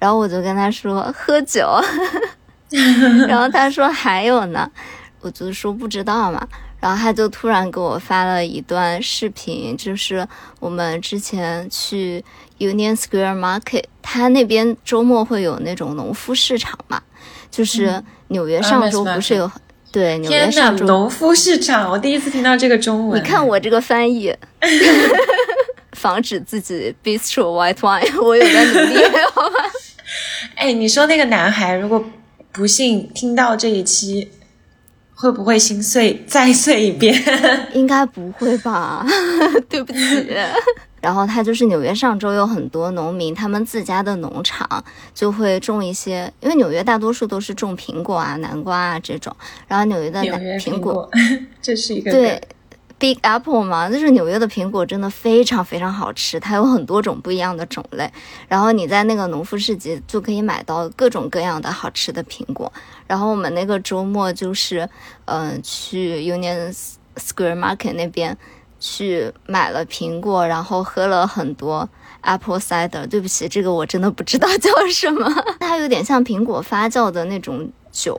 [0.00, 1.68] 然后我就跟他说：“喝酒。
[3.28, 4.70] ”然后他说：“还有呢。”
[5.22, 6.48] 我就说不知道嘛。
[6.80, 10.26] 然后他就突然给我发了一段视频，就是
[10.58, 12.24] 我们之前去
[12.58, 17.02] Union Square Market，他那边周末会有那种农夫市场嘛，
[17.50, 19.50] 就是纽约上周不是有。
[19.92, 23.20] 对，纽约上周农夫市场，我第一次听到这个中文。
[23.20, 24.32] 你看我这个翻译，
[25.94, 29.02] 防止自己 bistro white wine， 我有在努力，
[29.34, 29.56] 好吧？
[30.54, 32.04] 哎，你说那个男孩如果
[32.52, 34.30] 不幸听到这一期，
[35.20, 37.14] 会不会心碎再碎一遍？
[37.74, 39.04] 应该不会吧？
[39.68, 39.98] 对不起。
[41.02, 44.82] 然后他就是纽约上周有很多农民，他们自家的农场
[45.14, 49.34] 就会种一些，因为纽约大多数都是种苹果啊、南瓜啊这种。
[49.66, 51.08] 然后纽约的南苹果，
[51.60, 52.40] 这是一个对
[53.00, 58.08] Big Apple 嘛，就是纽约的苹果真的非常非常好吃，它有很多种不一样的种类。
[58.46, 62.72] 然后你在那个农夫市集就可以买到各种各样的好吃的苹果。
[63.08, 64.88] 然后我们那个周末就是，
[65.24, 66.72] 嗯，去 Union
[67.16, 68.38] Square Market 那边。
[68.82, 71.86] 去买了苹果，然后喝了很多
[72.22, 73.06] apple cider。
[73.06, 75.30] 对不起，这个我真的不知道 叫什么。
[75.60, 78.18] 它有点像苹果发酵的那种酒，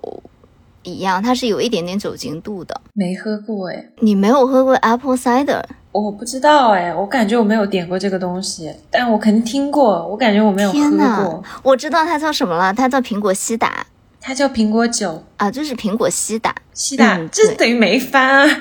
[0.84, 2.80] 一样，它是有一点点酒精度的。
[2.94, 5.62] 没喝过哎，你没有喝过 apple cider？
[5.92, 10.80] 我不知道哎，我感觉我没有点过这个东西，但我肯定听过，我感觉我没有喝
[11.24, 13.86] 过。，我知道它叫什么了，它叫苹果西打
[14.22, 18.58] 它叫苹果酒，啊，就是苹果西打西打，这等于没翻啊。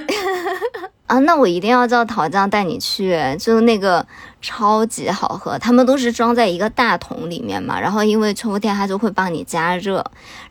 [1.07, 1.19] 啊。
[1.21, 4.05] 那我一定要叫陶酱带你去，就那个
[4.41, 10.05] 超级好喝，他们都是装在一个大桶里面嘛，然后因为秋天它就会帮你加热，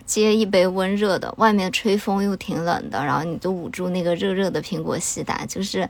[0.06, 5.89] 接一杯温热的，外面吹风又挺冷的，然后你就捂住那个热热的苹果西打，就是。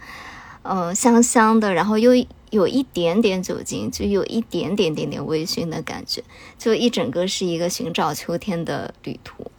[0.61, 2.11] 嗯，香香的，然后又
[2.49, 6.21] 有一点点酒精，就有一点点点点微醺的感觉，
[6.57, 9.49] 就一整个是一个寻找秋天的旅途。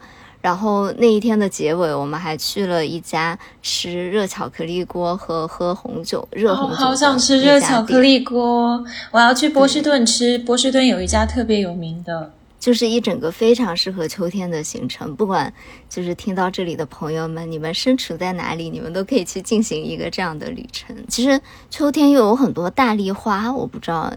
[0.41, 8.83] 然后那一天的结尾，我们还去了一家吃热巧克力锅和喝红酒，热红哦，酒、好想吃热巧克，力锅！
[9.11, 12.33] 我要去波士顿吃，波士顿有一家特别有名的。
[12.59, 15.17] 就是一整个非常适合秋天的行程。
[15.17, 15.51] 不管
[15.89, 20.95] 就是听到这里的朋友们，你们身处在哪里，你们都可以去进行一个这样的旅程。
[21.09, 24.13] 其实秋天又有很多大丽花，我不知道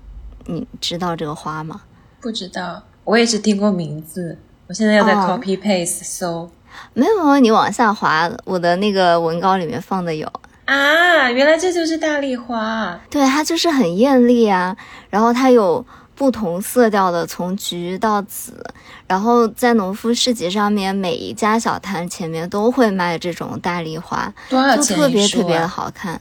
[0.45, 1.81] 你知道这个花吗？
[2.19, 4.37] 不知道，我也只听过名字。
[4.73, 6.49] 我现在要在哦 copy paste 搜、
[6.95, 10.27] 没有，啊你往下滑，我的那个文稿里面放的有。
[10.65, 12.99] 啊，原来这就是大丽花。
[13.07, 14.75] 对，它就是很艳丽啊，
[15.11, 18.65] 然后它有不同色调的，从橘到紫，
[19.05, 25.67] 然后在农夫市集上面，每一家小摊前面都会卖这种大丽花，就多少钱一束特别特别的啊？
[25.67, 26.19] 好看，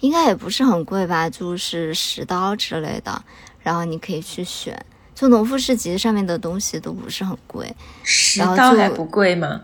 [0.00, 3.22] 应该也不是很贵吧，就是十刀之类的，
[3.62, 4.78] 然后你可以去选。
[5.18, 9.62] 就农夫市集上面的东西都不是很贵，十然后就刀还不贵吗？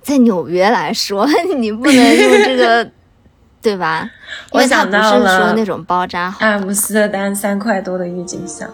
[0.00, 2.90] 在纽约来说， 你不能用这个，
[3.60, 4.10] 对吧？
[4.52, 6.38] 我想到了说那种包扎好。
[6.46, 8.70] 阿姆斯特丹三块多的郁金香，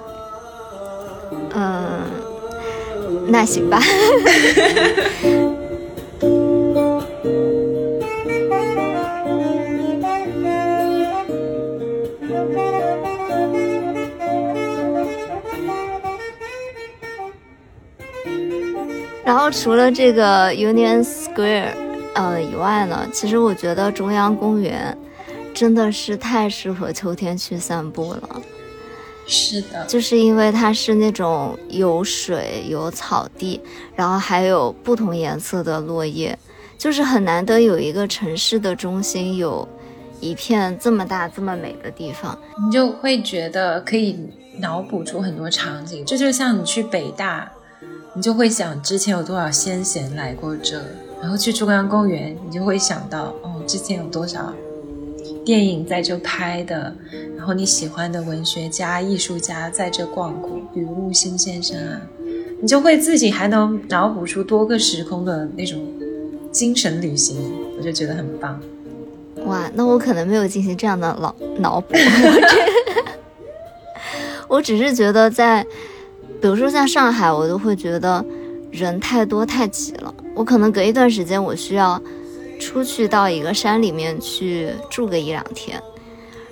[1.52, 2.02] 嗯，
[3.26, 3.80] 那行吧。
[19.26, 21.72] 然后除了这个 Union Square
[22.14, 24.96] 呃以外呢，其实我觉得中央公园
[25.52, 28.40] 真的是太适合秋天去散步了。
[29.26, 33.60] 是的，就是因为它是那种有水、有草地，
[33.96, 36.38] 然后还有不同颜色的落叶，
[36.78, 39.68] 就是很难得有一个城市的中心有
[40.20, 42.38] 一片这么大、这么美的地方。
[42.64, 44.16] 你就会觉得可以
[44.60, 46.04] 脑补出很多场景。
[46.06, 47.50] 这就像你去北大，
[48.14, 50.82] 你就会想之前有多少先贤来过这，
[51.20, 54.52] 然后去中央公园，你就会想到哦，之前有多少
[55.44, 56.94] 电影在这拍的，
[57.36, 62.00] 然后你喜欢的文学家、艺术家在这逛过，比如陆星先生啊，
[62.60, 65.80] 你就会自己还能脑补出多个时空的那种
[66.50, 67.36] 精神旅行，
[67.78, 68.60] 我就觉得很棒。
[69.44, 71.94] 哇，那我可能没有进行这样的脑脑补，
[74.48, 75.64] 我只是觉得在，
[76.40, 78.24] 比如说像上海，我都会觉得
[78.70, 82.00] 人太多太挤了，我可能隔一段时间我需要
[82.60, 85.80] 出去到一个山里面去住个一两天，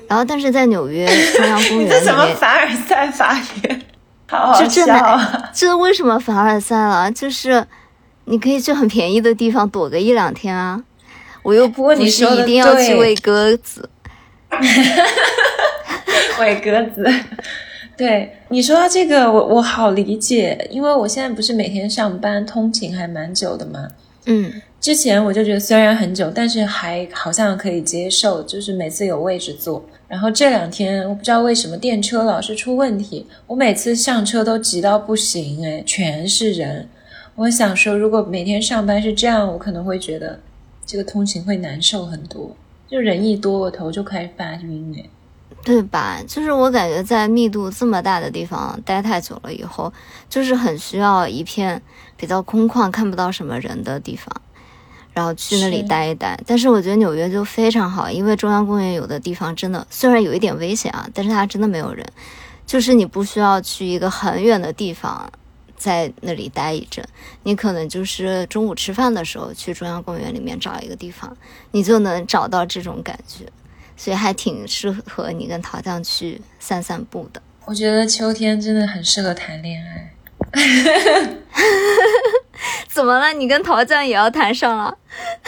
[0.08, 3.82] 然后但是在纽约 中央公你园这什么里面，凡尔赛发言？
[4.26, 5.50] 好好笑啊！
[5.52, 7.12] 这为什么凡尔赛了？
[7.12, 7.64] 就是
[8.24, 10.82] 你可以去很便宜的地方躲个一两天啊，
[11.42, 13.88] 我又不过你是一定要去喂鸽子。
[16.40, 17.04] 喂鸽子。
[17.96, 23.88] 对你说到这个，我我好理解，因为我现在不是每天上班通勤还蛮久的嘛。
[24.26, 29.84] 嗯，之前我就觉得虽然很久，但是还好像可以接受，就是每次有位置坐。
[30.08, 36.88] 然后这两天我不知道为什么电车老是出问题，我每次上车都急到不行，哎，全是人。
[37.36, 40.38] 我想说，如果每天上班是这样，我可能会觉得
[40.86, 42.56] 这个通勤会难受很多。
[42.88, 45.04] 就人一多，我头就开始发晕，哎。
[45.64, 46.20] 对吧？
[46.28, 49.92] 就是我感觉在密度这么大的地方待太久了以后，
[50.28, 51.80] 就是很需要一片
[52.16, 54.30] 比较空旷、看不到什么人的地方，
[55.14, 56.38] 然后去那里待一待。
[56.46, 62.06] 但是我觉得纽约就非常好，因为中央公园有的地方真的虽然有一点危险啊，但是它真的没有人，
[62.66, 65.30] 就是你不需要去一个很远的地方。
[65.76, 67.04] 在那里待一阵，
[67.42, 71.36] 你可能就是中午吃饭的时候去中央公园里面找一个地方，
[71.72, 73.44] 你就能找到这种感觉。
[73.96, 77.40] 所以还挺适合你跟陶酱去散散步的。
[77.64, 80.10] 我觉得秋天真的很适合谈恋爱。
[82.88, 83.32] 怎么了？
[83.32, 84.96] 你跟陶酱也要谈上了？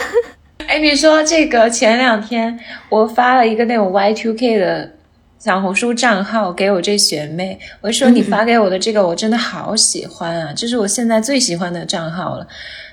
[0.67, 4.91] 哎，你说这个，前两天我发了一个那种 Y2K 的
[5.39, 12.45] 小红书账号给我这学妹，我说你发给我的这个我真的好喜欢啊，这是我现在最喜欢的账号了。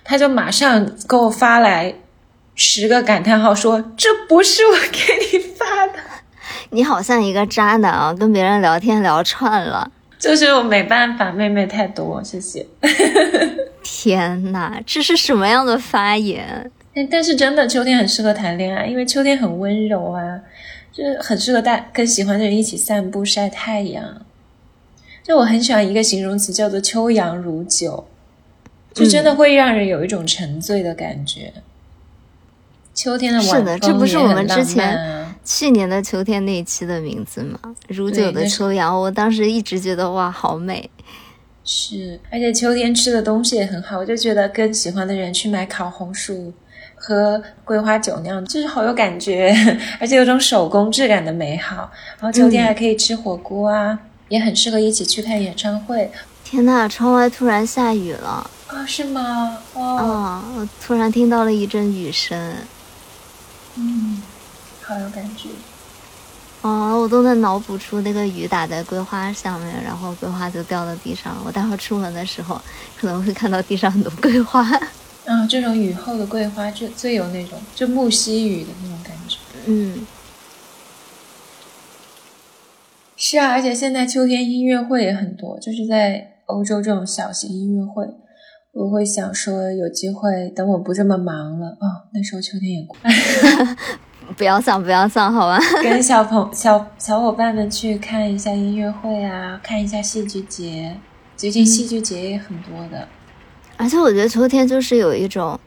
[0.04, 1.92] 他就马上给我发来
[2.54, 4.98] 十个感叹号，说这不是我给
[5.32, 5.94] 你发的。
[6.70, 9.90] 你好像一个渣男啊，跟别人聊天聊串了。
[10.18, 12.66] 就是我没办法，妹妹太多，谢谢。
[13.82, 16.70] 天哪，这是什么样的发言？
[16.94, 20.40] 但但是真的，秋天很适合谈恋爱，因为秋天很温柔啊，
[20.92, 24.22] 就是很适合带跟喜欢的人一起散步晒太阳。
[25.22, 28.06] 就我很喜欢一个形容词叫做“秋阳如酒”，
[28.94, 31.52] 就真的会让人有一种沉醉的感觉。
[32.94, 37.58] 秋天的晚风是的，这不是我们之前啊去年的秋天那一期的名字吗？
[37.88, 40.88] 如酒的秋阳，我当时一直觉得哇，好美。
[41.64, 46.52] 是，而且秋天吃的东西也很好，我就觉得跟喜欢的人去买烤红薯。
[46.96, 49.54] 喝桂花酒那样，就是好有感觉，
[50.00, 51.90] 而且有种手工质感的美好。
[52.18, 56.10] 然后秋天嗯还可以吃火锅啊，也很适合一起去看演唱会
[56.42, 59.58] 天呐，窗外突然下雨了啊、是吗？
[59.74, 60.44] 哦，啊！
[60.56, 62.54] 我突然听到了一阵雨声
[63.76, 64.22] 嗯，
[64.82, 65.48] 好有感觉。
[66.62, 66.98] 哦！
[66.98, 71.42] 我都能脑补出那个雨打在桂花上面，然后桂花就掉到地上了。
[71.44, 72.58] 我待会儿出门的时候
[72.98, 74.62] 可能会看到地上很多桂花。
[75.26, 79.36] 啊，这种雨后的桂花就最有那种就木樨雨的那种感觉。
[79.66, 80.06] 嗯，
[83.16, 88.06] 是啊，而且现在秋天音乐会也很多，就是在欧洲这种小型音乐会，
[88.74, 92.96] 我会想说有机会等我不这么忙了哦，那时候秋天也过，
[94.36, 95.58] 不要丧，不要丧，好吧？
[95.80, 100.96] 跟 小朋小小伙伴们去看一下音乐会啊，看一下戏剧节。
[101.36, 103.06] 最近戏剧节也很多的，
[103.76, 105.58] 而且我觉得秋天就是有一种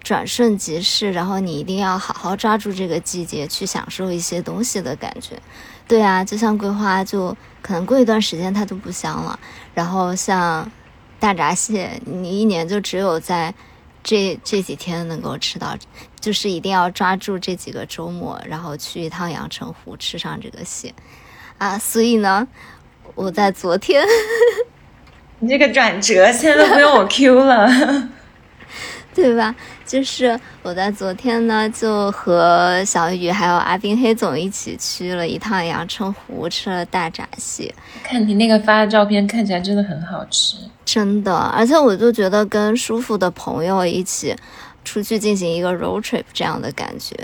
[0.00, 5.36] 转瞬即逝，然后你一定要好好抓住这个季节去享受一些东西的感觉。
[5.86, 9.38] 对啊，就像桂花，就可能过一段时间它就不香了。
[9.74, 10.68] 然后像
[11.18, 13.52] 大闸蟹，你一年就只有在
[14.02, 15.76] 这这几天能够吃到，
[16.20, 20.94] 就是一定要抓住这几个周末，然后去一趟阳澄湖吃上这个蟹
[21.58, 21.78] 啊。
[21.78, 22.46] 所以呢，
[23.14, 24.04] 我在昨天。
[25.38, 28.08] 你这个转折现在都不用我 Q 了。
[29.14, 29.54] 对吧？
[29.86, 37.72] 就是我在昨天呢，就和小雨还有阿斌、黑总一起去了一趟阳澄湖，吃了大闸蟹，
[38.02, 40.56] 看你那个发的照片，看起来真的很好吃。
[40.84, 44.34] 真的，而且我就觉得跟舒服的朋友一起
[44.84, 47.16] 出去进行一个 road trip 这样的感觉，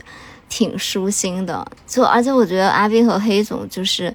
[0.48, 1.66] 挺舒心的。
[1.86, 4.14] 就而且我觉得阿斌和黑总就是。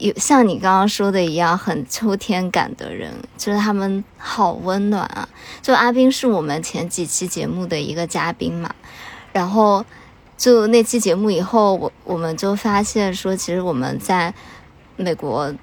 [0.00, 5.28] 有像你刚刚说的一样，很秋天感的人，就是他们好温暖啊。
[5.60, 8.74] 就阿斌是我们前几期节目的一个嘉宾嘛，
[9.30, 9.84] 然后
[10.38, 14.32] 就那期节目以后，我我们就发现说，其实我们在
[14.96, 15.54] 美国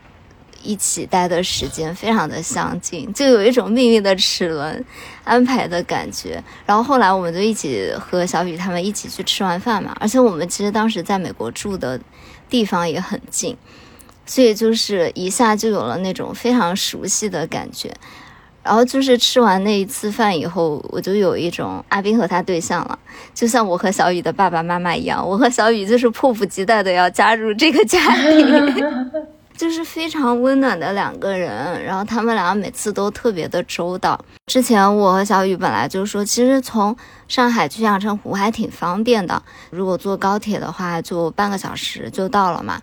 [0.61, 4.85] 一起待的时间非常的相近，就有一种命运的齿轮
[5.23, 6.43] 安排的感觉。
[6.63, 11.99] 然后后来我们就一起和小雨他们一起去吃完饭嘛，而且我们其实当时在美国住的
[12.47, 13.57] 地方也很近。
[14.27, 17.91] 所以就是一下就有了那种非常熟悉的感觉，
[18.61, 22.99] 然后就是吃完那一次饭以后，我就有一种阿斌和他对象了，
[23.33, 28.83] 就像我和小雨的爸爸妈妈一样，我和小雨就是迫不及待的要加入这个家庭，
[29.57, 34.19] 就是非常温暖的两个人，然后他们俩每次都特别的周到。
[34.47, 36.95] 之前我和小雨本来就说，其实从
[37.27, 42.81] 上海去阳澄湖还挺方便的，如果坐高铁的话，就半个小时就到了嘛。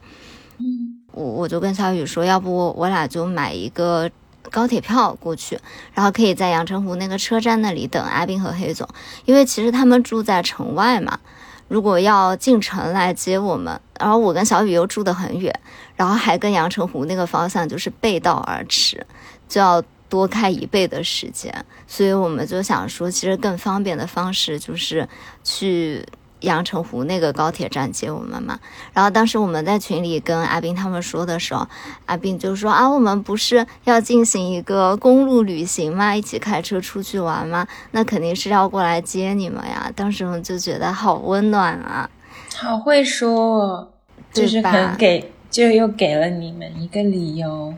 [0.59, 4.11] 嗯，我我就跟小雨说，要不我俩就买一个
[4.51, 5.59] 高铁票过去，
[5.95, 8.89] 然后可以在阳澄湖那个车站那里等阿斌和黑总，
[9.25, 11.19] 因为其实他们住在城外嘛。
[11.67, 15.61] 如果要进城来接我们，然后我跟小雨又住得很远，
[15.97, 19.05] 然后还跟阳澄湖那个方向就是背道而驰，
[19.49, 25.09] 就要多开一倍的时间，所以我们就想说，其实更方便的方式就是
[25.43, 26.07] 去
[26.45, 28.59] 阳澄湖那个高铁站接我们嘛。
[28.93, 31.67] 然后当时我们在群里跟阿斌他们说的时候，
[32.07, 36.15] 阿斌就说啊，我们不是要进行一个公路旅行嘛？
[36.15, 37.67] 一起开车出去玩嘛？
[37.91, 39.91] 那肯定是要过来接你们呀。
[39.97, 42.09] 当时我们就觉得好温暖啊。
[42.57, 43.89] 好会说哦，
[44.33, 47.75] 就是对吧很给，就又给了你们一个理由。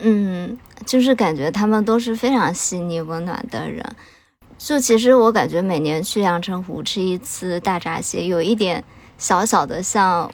[0.00, 0.56] 嗯，
[0.86, 3.84] 就是感觉他们都是非常细腻温暖的人。
[4.58, 8.82] 就其实我感觉每年去阳澄湖吃一次大闸蟹，有一点
[9.16, 10.30] 小小的像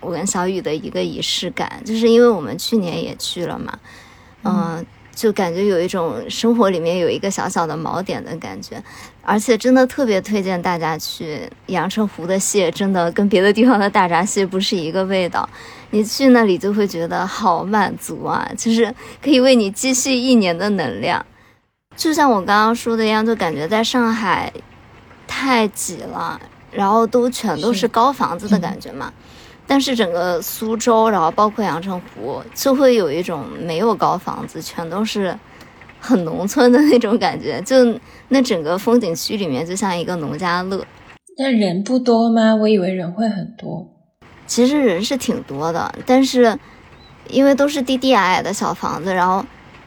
[0.00, 3.78] 我跟小雨的一个仪式感，就是因为我们去年也去了嘛，
[4.42, 4.84] 嗯、
[5.14, 8.82] 就感觉有一种生活里面有一个小小的锚点的感觉，
[9.22, 15.48] 而且真的特别推荐大家去阳澄湖的蟹，真的跟别的地方的大闸蟹不是一个味道。
[15.90, 18.92] 你去那里就会觉得好满足啊，就是
[19.22, 21.24] 可以为你积蓄一年的能量。
[21.96, 24.52] 就像我刚刚说的一样，就感觉在上海
[25.26, 26.40] 太挤了，
[26.70, 29.12] 然后都全都是是高房子的感觉嘛。
[29.66, 35.36] 但是整个苏州，然后包括阳澄湖，就会有一种没有高房子，全都是
[36.00, 37.60] 很农村的那种感觉。
[37.62, 37.76] 就
[38.28, 40.84] 那整个风景区里面，就像一个农家乐。
[41.38, 42.54] 但人不多吗？
[42.56, 43.88] 我以为人会很多。
[44.46, 46.58] 其实人是挺多的，但是
[47.28, 49.42] 因为都是低低矮矮的小房子，然后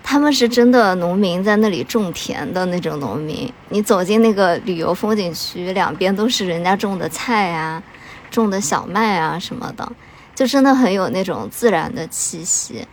[0.08, 3.52] 他们是真的农民在那里种田的那种农民。
[3.70, 7.82] 你走进那个旅游风景区，两边都是人家种的菜啊、
[8.30, 9.92] 种的小麦啊什么的，
[10.36, 12.88] 就真的很有那种自然的气息。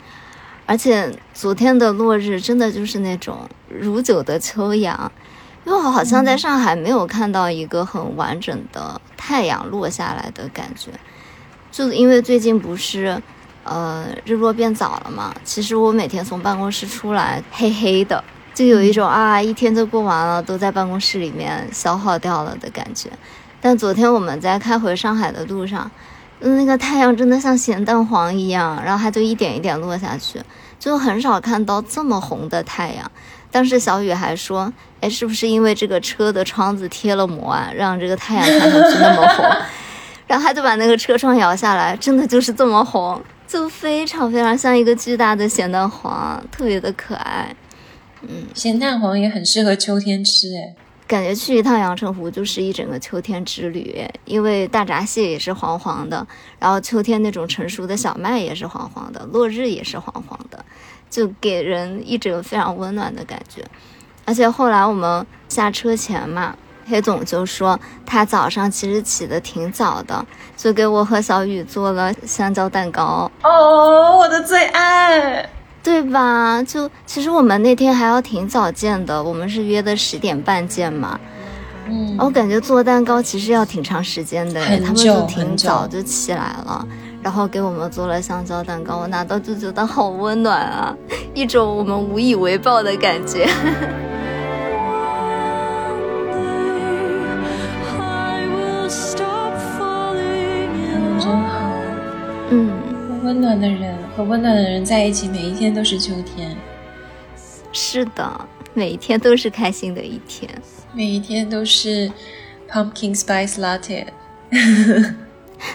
[0.64, 5.12] 而且昨天的落日真的就是那种如酒的秋阳，
[5.66, 10.90] 因为我好像在上海没有看到一个很完整的太阳落下来的感觉。
[11.70, 13.22] 就因为最近不是，
[13.64, 15.34] 呃，日落变早了嘛。
[15.44, 18.22] 其实我每天从办公室出来，黑黑的，
[18.54, 23.10] 就有一种啊，一天都过完了，都在办公室里面消耗掉了的感觉。
[23.60, 25.90] 但昨天我们在开回上海的路上，
[26.40, 30.40] 嗯那个太阳真的像咸蛋黄一样，然后它就一点一点落下去，
[30.78, 33.10] 就很少看到这么红的太阳。
[33.52, 39.44] 当时小雨还说：“哎，是不是因为这个车的窗子贴了膜啊，让这个太阳看上去那么红？”
[40.26, 43.20] 然后他就把那个车窗摇下来，真的就是这么红，
[43.52, 47.54] 就非常非常像一个巨大的咸蛋黄，特别的可爱。
[48.22, 50.74] 嗯咸蛋黄也很适合秋天吃，哎，
[51.06, 56.26] 感觉去一趟阳澄湖就是一整个秋天之旅，因为大闸蟹也是黄黄的，
[56.58, 60.64] 然后秋天那种成熟的小麦也是黄黄的，落日也是黄黄的，
[61.10, 63.62] 就给人一整非常温暖的感觉。
[64.24, 66.56] 而且后来我们下车前嘛，
[66.86, 70.24] 黑总就说他早上其实起得挺早的，
[70.56, 73.30] 就给我和小雨做了香蕉蛋糕。
[73.42, 75.48] 哦，我的最爱。
[75.82, 76.62] 对吧？
[76.62, 81.18] 就其实我们那天还要挺早见的，我们是约的十点半见嘛。
[81.88, 86.86] 嗯，我感觉做蛋糕其实要挺长时间的，他们久就挺早就起来了，
[87.20, 90.94] 然后给我们做了香蕉蛋糕，我拿到就觉得好温暖啊，
[91.34, 93.48] 一种我们无以为报的感觉。
[102.54, 102.70] 嗯，
[103.24, 106.54] 温暖的人和温暖的人在一起，每一天都是秋天，
[107.72, 110.50] 是的，每一天都是开心的一天。
[110.92, 112.12] 每一天都是
[112.70, 114.04] pumpkin spice latte。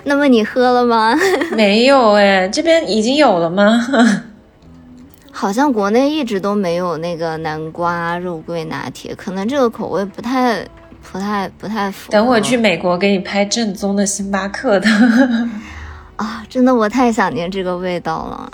[0.03, 1.15] 那么你喝了吗？
[1.57, 4.23] 没有哎，这边已经有了吗？
[5.33, 10.63] 好像国内一直都没有那个南瓜肉桂拿铁，可能这个口味不太、
[11.11, 12.11] 不太、不太符合。
[12.11, 14.87] 等我去美国给你拍正宗的星巴克的。
[16.17, 18.51] 啊，真的我太想念这个味道了。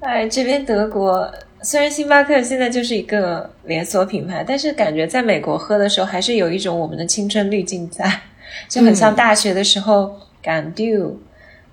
[0.00, 1.30] 哎，这边德国
[1.62, 8.20] 虽然星巴克现在就是一个连锁品牌，但是感觉在美国喝的时候还是有一种我们的青春滤镜在，
[8.68, 11.16] 就很像大学的时候赶 due，、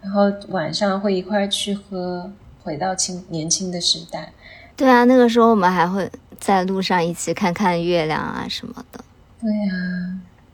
[0.02, 2.32] 然后晚上会一块去喝，
[2.64, 4.32] 回到青年轻的时代。
[4.76, 9.00] 对啊，那个时候我们还会在路上一起看看月亮啊什么的。
[9.40, 9.74] 对呀、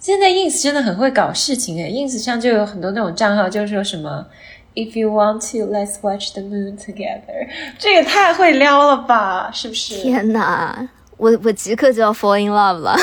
[0.02, 4.26] 现在 ins 真的很会搞事情诶，ins 上就有很多那种账号，就是说什么
[4.74, 7.48] If you want to, let's watch the moon together，
[7.78, 10.02] 这也太会撩了吧，是不是？
[10.02, 12.98] 天哪，我我即刻就要 fall in love 了。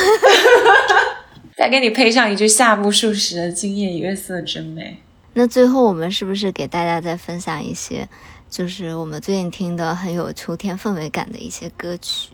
[1.57, 5.01] 再给你配上一句夏目漱石的“今夜月色真美
[5.34, 8.09] 那最后我们是不是给大家再分享一些，
[8.51, 12.30] 就是我们最近听的很有秋天氛围感的一些歌曲？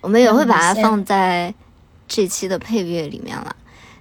[0.00, 1.52] 我们也会把它放在
[2.06, 3.54] 这期的配乐里面了，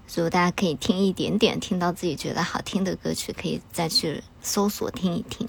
[0.07, 5.47] 所以大家可以听一点点，听到自己觉得好听的歌曲，可以再去搜索听一听。”。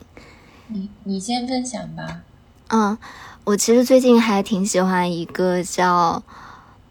[0.70, 2.20] 你你先分享吧。
[2.68, 2.98] 嗯，
[3.44, 6.22] 我其实最近还挺喜欢一个叫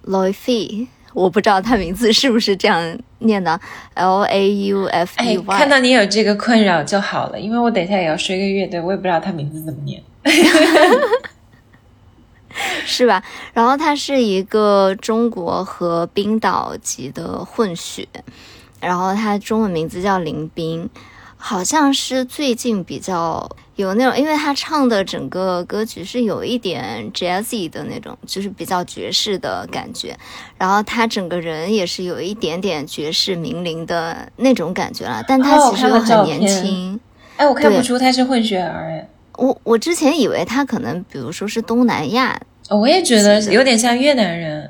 [0.04, 3.60] Fee，我不知道他名字是不是这样念的
[3.94, 5.58] ，L A U F 哎 E，Y。
[5.58, 10.02] 看到你有这个困扰就好了，因为我等一下也要说一个乐队，我也不知道他名字怎么念。
[12.86, 13.24] 是吧？
[13.54, 18.08] 然后他是一个中国和冰岛籍的混血，
[18.80, 20.90] 然后他中文名字叫林冰，
[21.38, 30.18] 好像是最近比较有那种，因为他唱的整个歌曲是有一点 jazzy 的那种，就是比较爵士的感觉，
[30.58, 37.00] 然后他整个人也是有一点点爵士名伶的那种感觉了，但他哦其实又很年片轻。
[37.36, 44.70] 哎，我看不出他是混血儿哎，我我之前以为他可能，比如说是东南亚哦我也觉得有点像越南人。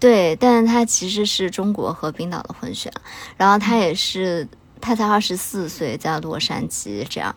[0.00, 2.88] 对，但是他其实是中国和冰岛的混血，
[3.36, 4.46] 然后他也是，
[4.80, 7.34] 他才二十四岁，在洛杉矶这样，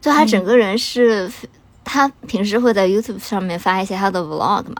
[0.00, 1.30] 就他整个人是，
[1.84, 4.76] 他平时会在 YouTube 上面发一些他的 Vlog 嘛，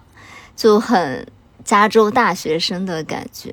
[0.56, 1.26] 就很
[1.62, 3.52] 加州大学生的感觉，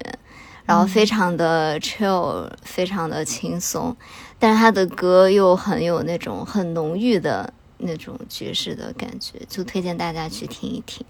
[0.65, 3.93] 然后非常的 chill，非常的轻松，
[4.39, 11.05] 但是他的歌又很有那种很浓郁的那种爵士的感觉，就推荐大家去听一听。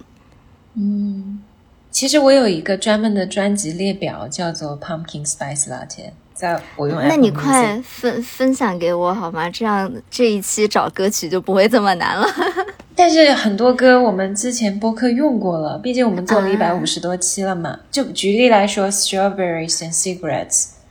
[0.76, 1.41] 嗯，
[1.89, 9.49] 其实我有一个专门的专辑列表，叫做 Pumpkin Spice Latte，在我用那你快分分享给我好吗？
[9.49, 12.28] 这样这一期找歌曲就不会这么难了。
[12.95, 17.80] 但是很多歌我们之前播客用过了，毕竟我们做了一百啊五十多期了嘛。
[17.91, 20.49] 就举例来说，《Strawberries and Cigarettes》，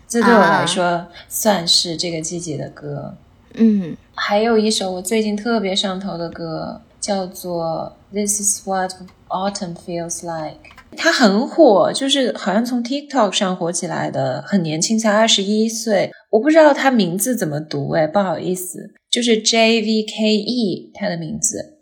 [0.08, 3.16] 这对我来说算是这个季节的歌。
[3.54, 8.92] 嗯，还有一首我最近特别上头的歌，叫做《This Is What
[9.28, 10.56] Autumn Feels Like》。
[10.96, 16.10] 它很火，就是好像从 TikTok 上火起来的，很年轻，才二十一岁。
[16.30, 21.76] 我不知道他名字怎么读，哎，不好意思，就是 J V K E，他的名字。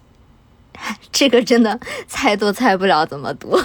[1.12, 1.78] 这个真的
[2.08, 3.56] 猜都猜不了怎么读。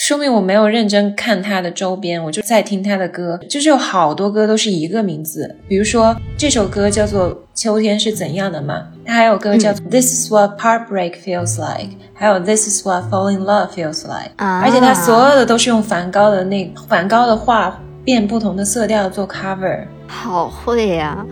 [0.00, 14.62] 说明我没有认真看他的周边，我就在听他的歌，就是有好多歌都是一个名字，比如说这首歌叫做《秋天是怎样的》嘛，他还有歌叫做《This Is What Heartbreak Feels Like》，还有《This Is What Fall in Love Feels Like》，啊。
[14.64, 19.84] 而且他所有的都是用梵高的那梵高的画变不同的色调做 cover。
[20.06, 21.26] 好会呀、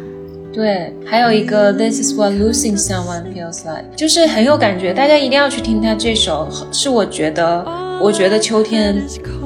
[0.52, 7.64] 对，还有一个 This is what losing someone feels like，就是很有感觉，大家一定要去听他这首，是我觉得，
[8.00, 8.96] 我觉得秋天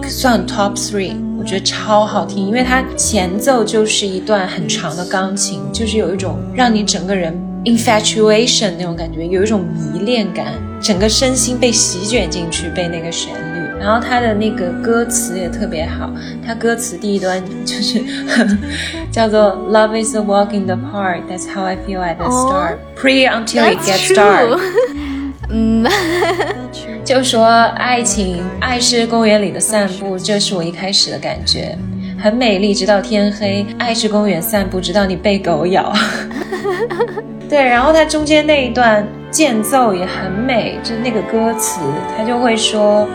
[0.05, 7.35] 算 top three，我觉得超好听，因为它前奏就是一段很长的钢琴，就是有一种让你整个人
[7.65, 9.61] infatuation 那种感觉，有一种
[9.93, 13.63] 迷恋感，整个身心被席卷进去，被那个旋律。
[13.81, 16.09] 然后他的那个歌词也特别好，
[16.47, 18.01] 他歌词第一段就是
[19.11, 22.77] 叫做 Love is a walk in the park, that's how I feel at the start.
[22.97, 24.61] Pray until it gets dark.
[25.49, 25.85] 嗯
[27.05, 31.77] 就说爱情，爱是公园里的散步，这是我一开始的感觉，
[32.23, 33.67] 很美丽，直到天黑。
[33.79, 35.93] 爱是公园散步，直到你被狗咬。
[37.49, 41.81] 对，然后它中间那一段间奏也很美，就那个歌词，
[42.17, 43.09] 他就会说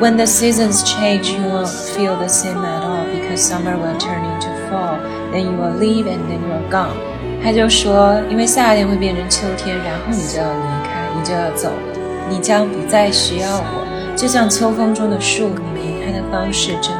[0.00, 4.24] ，When the seasons change, you won't feel the same at all because summer will turn
[4.24, 4.96] into fall,
[5.32, 6.96] then you will leave and then you are gone。
[7.42, 11.98] 他就说，因为夏天会变成秋天，然后你就要离开，你就要走了，
[12.30, 16.92] 你将不再需要我，就像秋风中的树，你离开的方式真。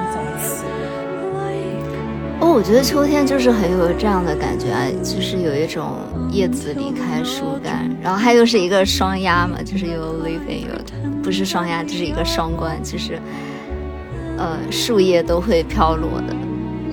[2.44, 5.96] 哦，我觉得秋天就是很有这样的感觉啊，就是有一种
[6.30, 13.18] 叶子离开树干，然后它又是一个双压嘛，就是有 live and you，不是双压，就是一个双关，就是
[14.36, 16.36] 呃树叶都会飘落的。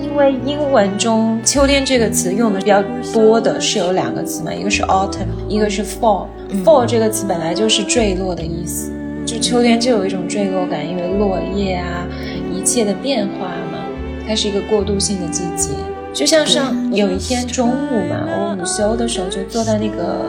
[0.00, 2.82] 因为英文中“秋天”这个词用的比较
[3.12, 6.28] 多的是有两个词嘛，一个是 autumn，一个是 fall。
[6.64, 8.90] fall 这个词本来就是坠落的意思，
[9.26, 12.08] 就秋天就有一种坠落感，因为落叶啊，
[12.50, 13.71] 一切的变化嘛，
[14.28, 15.70] 它是一个过渡性的季节。
[16.12, 20.26] 就像上有一天中午嘛，我午休的时候就坐在那个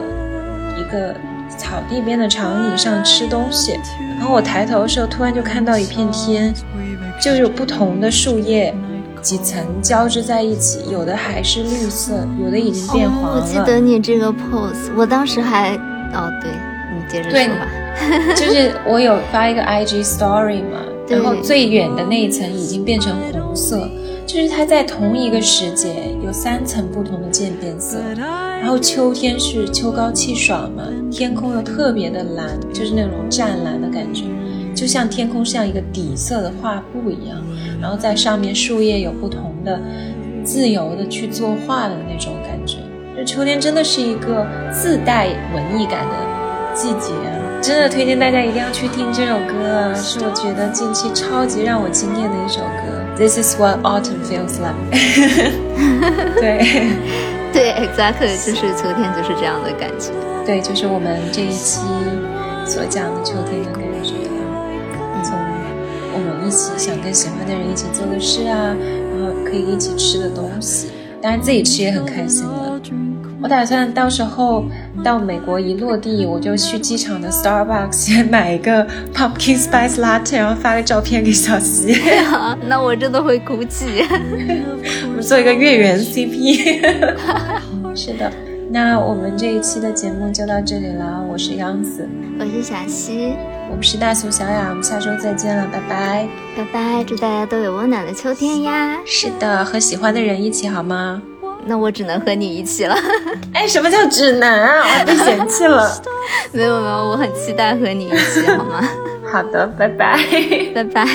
[0.79, 1.13] 一个
[1.57, 3.73] 草地边的长椅上吃东西，
[4.17, 6.53] 然后我抬头的时候，突然就看到一片天，
[7.21, 8.73] 就有不同的树叶。
[9.21, 13.41] 几层交织在一起，有的还是绿色，有的已经变黄哦，了。
[13.41, 15.77] 我记得你这个 pose，我当时还
[16.11, 16.51] 哦，对
[16.93, 17.65] 你接着说吧。
[18.35, 23.13] 就是我有发一个 IG story 嘛， 然后最远的那一层已经变成
[23.56, 23.88] 色，
[24.26, 27.99] 就是它在同一个时节有三层不同的渐变色。
[28.18, 34.24] 然后秋天是秋高气爽嘛，天空又特别的蓝，就是那种湛蓝的感觉，
[34.74, 37.38] 就像天空像一个底色的画布一样，
[37.82, 39.80] 然后在上面树叶有不同的
[40.45, 42.78] 自由的去作画的那种感觉。
[43.18, 46.16] 就秋天真的是一个自带文艺感的
[46.74, 47.62] 季节啊！
[47.62, 52.92] 真的推荐大家一定要去听这首歌啊，是我觉得近期超级让我惊艳的一首歌。
[53.16, 54.76] This is what autumn feels like
[56.41, 56.91] 对。
[57.53, 60.09] 对，exactly，就是秋天就是这样的感觉。
[60.43, 61.80] 对，就是我们这一期
[62.66, 64.41] 所讲的秋天的感觉啊，
[65.24, 65.38] 从
[66.16, 70.88] 我们一起想跟喜欢的人一起做的事啊，然后可以一起吃的东西，
[71.22, 72.82] 当然自己吃也很开心的。
[73.43, 74.63] 我打算到时候
[75.03, 81.93] 到美国一落地，我就去机场的 Starbucks 先买一个 Pumpkin Spice Latte，然后发个照片给小溪，
[82.69, 83.85] 那我真的会哭泣。
[85.07, 86.79] 我 们做一个月圆 CP。
[87.93, 88.31] 是的，
[88.71, 92.07] 那我们这一期的节目就到这里了，我是杨子。
[92.39, 93.33] 我是小溪，
[93.69, 96.27] 我们是大熊小雅，我们下周再见了，拜拜。
[96.55, 98.97] 拜拜，祝大家都有温暖的秋天呀！
[99.05, 101.21] 是的，和喜欢的人一起好吗？
[101.66, 102.95] 那我只能和你一起了。
[103.53, 104.84] 哎，什么叫只能啊？
[104.99, 106.01] 我被嫌弃了。
[106.51, 108.82] 没有没有，我很期待和你一起，好吗？
[109.32, 110.18] 好的，拜拜。
[110.76, 111.05] 拜拜。